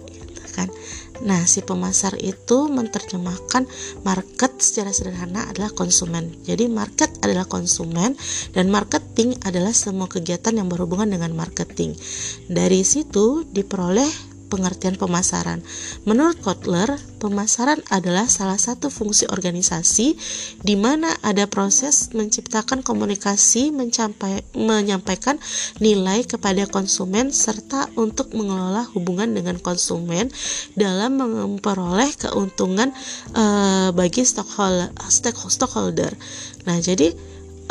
Nah, 1.25 1.45
si 1.49 1.65
pemasar 1.65 2.17
itu 2.21 2.69
menerjemahkan 2.69 3.65
market 4.05 4.51
secara 4.61 4.93
sederhana 4.93 5.49
adalah 5.49 5.73
konsumen. 5.73 6.35
Jadi, 6.45 6.69
market 6.69 7.09
adalah 7.25 7.49
konsumen 7.49 8.13
dan 8.53 8.69
marketing 8.69 9.37
adalah 9.41 9.73
semua 9.73 10.05
kegiatan 10.05 10.53
yang 10.53 10.69
berhubungan 10.69 11.09
dengan 11.09 11.33
marketing. 11.33 11.97
Dari 12.45 12.85
situ 12.85 13.47
diperoleh 13.49 14.36
pengertian 14.47 14.95
pemasaran. 14.95 15.61
Menurut 16.07 16.39
Kotler, 16.39 16.87
pemasaran 17.19 17.83
adalah 17.91 18.25
salah 18.31 18.57
satu 18.57 18.87
fungsi 18.87 19.27
organisasi 19.27 20.15
di 20.63 20.75
mana 20.79 21.11
ada 21.21 21.45
proses 21.45 22.09
menciptakan 22.15 22.81
komunikasi, 22.81 23.69
mencampai, 23.75 24.43
menyampaikan 24.55 25.37
nilai 25.83 26.23
kepada 26.23 26.65
konsumen 26.67 27.29
serta 27.35 27.91
untuk 27.99 28.31
mengelola 28.33 28.87
hubungan 28.95 29.29
dengan 29.31 29.59
konsumen 29.59 30.31
dalam 30.73 31.19
memperoleh 31.19 32.09
keuntungan 32.17 32.95
uh, 33.35 33.91
bagi 33.91 34.23
stockholder, 34.23 34.91
stockholder. 35.51 36.11
Nah, 36.65 36.79
jadi 36.79 37.11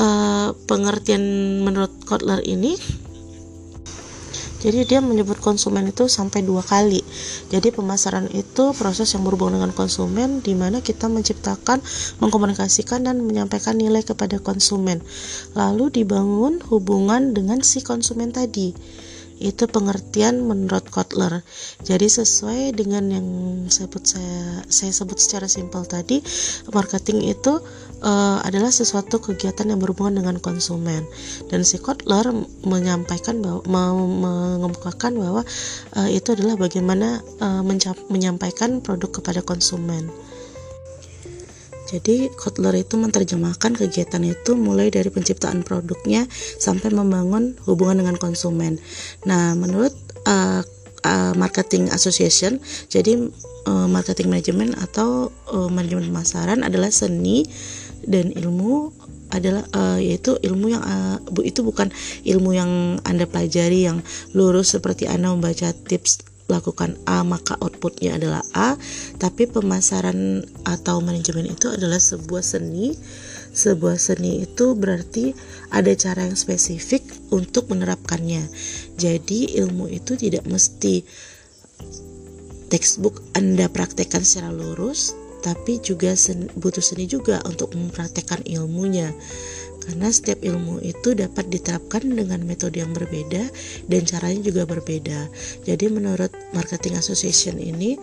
uh, 0.01 0.53
pengertian 0.69 1.25
menurut 1.65 1.93
Kotler 2.05 2.41
ini 2.45 2.77
jadi 4.57 4.89
dia 4.89 5.01
menyebut 5.05 5.37
konsumen 5.39 5.93
itu 5.93 6.09
sampai 6.09 6.41
dua 6.41 6.65
kali. 6.65 7.05
Jadi 7.53 7.71
pemasaran 7.71 8.27
itu 8.33 8.73
proses 8.73 9.13
yang 9.13 9.23
berhubungan 9.23 9.61
dengan 9.61 9.73
konsumen 9.77 10.41
di 10.41 10.57
mana 10.57 10.81
kita 10.81 11.13
menciptakan 11.13 11.85
mengkomunikasikan 12.25 13.05
dan 13.05 13.21
menyampaikan 13.21 13.77
nilai 13.77 14.01
kepada 14.01 14.41
konsumen. 14.41 15.05
Lalu 15.53 16.03
dibangun 16.03 16.65
hubungan 16.73 17.37
dengan 17.37 17.61
si 17.61 17.85
konsumen 17.85 18.33
tadi 18.33 18.73
itu 19.37 19.69
pengertian 19.69 20.45
menurut 20.45 20.89
Kotler. 20.89 21.45
Jadi 21.85 22.09
sesuai 22.09 22.73
dengan 22.73 23.05
yang 23.13 23.29
sebut 23.69 24.03
saya 24.05 24.65
saya 24.69 24.93
sebut 24.93 25.21
secara 25.21 25.47
simpel 25.47 25.85
tadi, 25.85 26.25
marketing 26.73 27.29
itu 27.29 27.61
uh, 28.01 28.39
adalah 28.45 28.73
sesuatu 28.73 29.21
kegiatan 29.21 29.69
yang 29.69 29.81
berhubungan 29.81 30.25
dengan 30.25 30.37
konsumen. 30.41 31.05
Dan 31.53 31.63
si 31.63 31.77
Kotler 31.81 32.33
menyampaikan 32.65 33.41
bahwa 33.41 33.63
mengemukakan 34.05 35.13
bahwa 35.21 35.43
uh, 35.97 36.09
itu 36.09 36.33
adalah 36.33 36.57
bagaimana 36.57 37.21
uh, 37.41 37.63
menyampaikan 38.09 38.81
produk 38.81 39.21
kepada 39.21 39.41
konsumen. 39.45 40.09
Jadi 41.87 42.29
Kotler 42.35 42.75
itu 42.83 42.99
menerjemahkan 42.99 43.79
kegiatan 43.79 44.23
itu 44.27 44.59
mulai 44.59 44.91
dari 44.91 45.07
penciptaan 45.07 45.63
produknya 45.63 46.27
sampai 46.59 46.91
membangun 46.91 47.55
hubungan 47.65 48.03
dengan 48.03 48.17
konsumen. 48.19 48.83
Nah, 49.23 49.55
menurut 49.55 49.95
uh, 50.27 50.67
uh, 51.07 51.33
Marketing 51.39 51.87
Association, 51.95 52.59
jadi 52.91 53.31
uh, 53.71 53.87
marketing 53.87 54.31
management 54.31 54.75
atau 54.83 55.31
uh, 55.51 55.71
manajemen 55.71 56.11
pemasaran 56.11 56.67
adalah 56.67 56.91
seni 56.91 57.47
dan 58.07 58.35
ilmu 58.35 58.91
adalah 59.35 59.67
uh, 59.75 59.99
yaitu 59.99 60.39
ilmu 60.39 60.71
yang 60.71 60.83
uh, 60.87 61.19
bu 61.27 61.43
itu 61.43 61.67
bukan 61.67 61.91
ilmu 62.23 62.55
yang 62.55 62.71
anda 63.03 63.27
pelajari 63.27 63.91
yang 63.91 64.07
lurus 64.39 64.79
seperti 64.79 65.11
anda 65.11 65.35
membaca 65.35 65.75
tips 65.75 66.23
lakukan 66.47 66.95
A 67.07 67.27
maka 67.27 67.59
outputnya 67.59 68.19
adalah 68.19 68.43
A. 68.55 68.79
Tapi 69.19 69.51
pemasaran 69.51 70.47
atau 70.63 71.03
manajemen 71.03 71.51
itu 71.51 71.71
adalah 71.71 71.99
sebuah 71.99 72.43
seni. 72.43 72.95
Sebuah 73.57 73.97
seni 73.97 74.45
itu 74.45 74.77
berarti 74.77 75.33
ada 75.73 75.91
cara 75.97 76.29
yang 76.29 76.37
spesifik 76.39 77.03
untuk 77.33 77.73
menerapkannya. 77.73 78.47
Jadi 78.99 79.59
ilmu 79.59 79.91
itu 79.91 80.15
tidak 80.15 80.45
mesti 80.47 81.03
textbook 82.67 83.23
Anda 83.35 83.71
praktekkan 83.71 84.27
secara 84.27 84.51
lurus 84.51 85.15
tapi 85.47 85.79
juga 85.79 86.11
butuh 86.59 86.83
seni 86.83 87.07
juga 87.07 87.39
untuk 87.47 87.71
mempraktekkan 87.79 88.43
ilmunya 88.51 89.15
karena 89.87 90.11
setiap 90.11 90.43
ilmu 90.43 90.83
itu 90.83 91.15
dapat 91.15 91.47
diterapkan 91.47 92.03
dengan 92.03 92.43
metode 92.43 92.83
yang 92.83 92.91
berbeda 92.91 93.47
dan 93.87 94.03
caranya 94.03 94.43
juga 94.43 94.67
berbeda. 94.67 95.31
Jadi 95.63 95.87
menurut 95.87 96.35
Marketing 96.51 96.99
Association 96.99 97.63
ini 97.63 97.95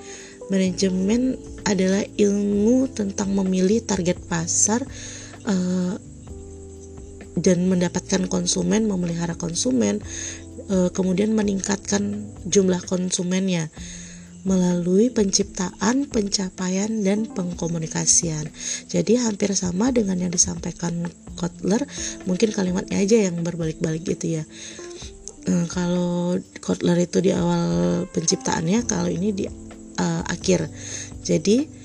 manajemen 0.48 1.36
adalah 1.68 2.04
ilmu 2.16 2.88
tentang 2.92 3.36
memilih 3.36 3.84
target 3.84 4.16
pasar 4.32 4.80
uh, 5.44 5.96
dan 7.34 7.68
mendapatkan 7.68 8.30
konsumen, 8.32 8.88
memelihara 8.88 9.36
konsumen, 9.36 10.00
uh, 10.72 10.88
kemudian 10.96 11.36
meningkatkan 11.36 12.32
jumlah 12.48 12.80
konsumennya 12.88 13.68
melalui 14.44 15.08
penciptaan, 15.08 16.08
pencapaian, 16.12 16.92
dan 17.04 17.28
pengkomunikasian. 17.32 18.52
Jadi 18.92 19.16
hampir 19.20 19.56
sama 19.56 19.96
dengan 19.96 20.20
yang 20.20 20.32
disampaikan 20.32 21.08
Kotler, 21.40 21.84
mungkin 22.28 22.52
kalimatnya 22.52 23.00
aja 23.00 23.18
yang 23.32 23.40
berbalik-balik 23.42 24.04
gitu 24.04 24.40
ya. 24.40 24.44
Hmm, 25.48 25.68
kalau 25.72 26.40
Kotler 26.60 27.00
itu 27.00 27.24
di 27.24 27.32
awal 27.32 28.04
penciptaannya, 28.12 28.84
kalau 28.88 29.08
ini 29.08 29.32
di 29.32 29.46
uh, 29.48 30.24
akhir. 30.28 30.68
Jadi 31.24 31.84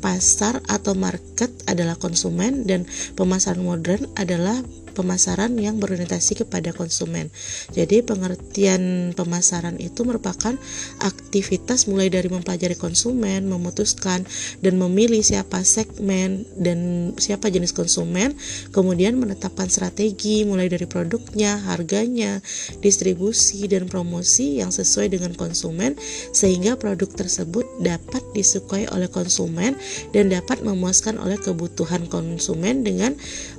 pasar 0.00 0.64
atau 0.66 0.96
market 0.96 1.52
adalah 1.68 1.94
konsumen 1.94 2.64
dan 2.64 2.88
pemasaran 3.14 3.60
modern 3.60 4.08
adalah 4.16 4.56
pemasaran 4.92 5.54
yang 5.56 5.78
berorientasi 5.78 6.44
kepada 6.44 6.74
konsumen. 6.74 7.32
Jadi 7.72 8.02
pengertian 8.02 9.14
pemasaran 9.14 9.78
itu 9.78 10.02
merupakan 10.02 10.54
aktivitas 11.00 11.86
mulai 11.86 12.12
dari 12.12 12.28
mempelajari 12.28 12.76
konsumen, 12.76 13.46
memutuskan 13.48 14.26
dan 14.60 14.74
memilih 14.76 15.22
siapa 15.22 15.62
segmen 15.62 16.44
dan 16.58 17.12
siapa 17.16 17.48
jenis 17.48 17.72
konsumen, 17.72 18.34
kemudian 18.74 19.16
menetapkan 19.16 19.70
strategi 19.70 20.42
mulai 20.44 20.66
dari 20.66 20.84
produknya, 20.84 21.58
harganya, 21.70 22.42
distribusi 22.82 23.66
dan 23.70 23.86
promosi 23.86 24.58
yang 24.58 24.74
sesuai 24.74 25.12
dengan 25.12 25.32
konsumen 25.34 25.94
sehingga 26.34 26.74
produk 26.76 27.08
tersebut 27.10 27.66
dapat 27.80 28.22
disukai 28.34 28.86
oleh 28.90 29.06
konsumen 29.08 29.76
dan 30.10 30.32
dapat 30.32 30.62
memuaskan 30.62 31.16
oleh 31.20 31.36
kebutuhan 31.38 32.06
konsumen 32.10 32.82
dengan 32.82 33.14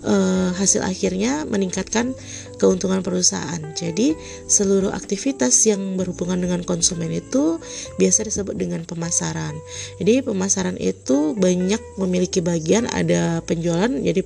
uh, 0.06 0.50
hasil 0.56 0.86
akhirnya 0.86 1.46
meningkatkan 1.48 2.14
keuntungan 2.62 3.02
perusahaan. 3.02 3.62
Jadi, 3.74 4.14
seluruh 4.46 4.94
aktivitas 4.94 5.56
yang 5.66 5.98
berhubungan 5.98 6.38
dengan 6.38 6.62
konsumen 6.62 7.10
itu 7.10 7.58
biasa 7.98 8.28
disebut 8.30 8.54
dengan 8.54 8.86
pemasaran. 8.86 9.58
Jadi, 9.98 10.22
pemasaran 10.22 10.78
itu 10.78 11.34
banyak 11.34 11.82
memiliki 11.98 12.44
bagian 12.46 12.86
ada 12.90 13.42
penjualan, 13.46 13.90
jadi 13.90 14.22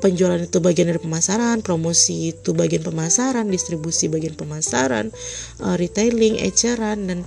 penjualan 0.00 0.40
itu 0.40 0.58
bagian 0.58 0.88
dari 0.88 0.98
pemasaran, 0.98 1.60
promosi 1.60 2.32
itu 2.32 2.56
bagian 2.56 2.80
pemasaran, 2.80 3.46
distribusi 3.46 4.08
bagian 4.08 4.32
pemasaran, 4.34 5.12
uh, 5.60 5.76
retailing, 5.76 6.40
eceran 6.40 7.06
dan 7.06 7.18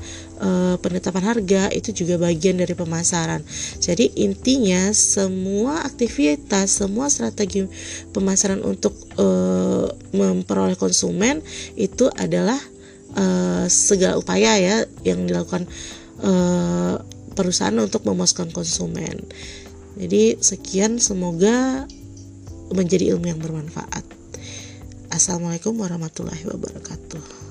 uh, 0.41 0.75
penetapan 0.81 1.23
harga 1.23 1.69
itu 1.71 1.93
juga 1.93 2.17
bagian 2.17 2.57
dari 2.57 2.73
pemasaran. 2.73 3.45
Jadi 3.77 4.17
intinya 4.19 4.89
semua 4.91 5.86
aktivitas, 5.86 6.83
semua 6.83 7.07
strategi 7.13 7.69
pemasaran 8.12 8.65
untuk 8.65 8.97
uh, 9.21 9.88
memperoleh 10.12 10.75
konsumen 10.75 11.45
itu 11.77 12.09
adalah 12.17 12.57
uh, 13.15 13.69
segala 13.69 14.17
upaya 14.17 14.57
ya 14.57 14.77
yang 15.05 15.29
dilakukan 15.29 15.69
uh, 16.25 16.97
perusahaan 17.38 17.77
untuk 17.77 18.05
memuaskan 18.05 18.49
konsumen. 18.53 19.21
Jadi 19.93 20.41
sekian 20.41 20.97
semoga 20.97 21.86
menjadi 22.73 23.13
ilmu 23.15 23.29
yang 23.29 23.39
bermanfaat. 23.39 24.03
Assalamualaikum 25.13 25.77
warahmatullahi 25.77 26.41
wabarakatuh. 26.49 27.42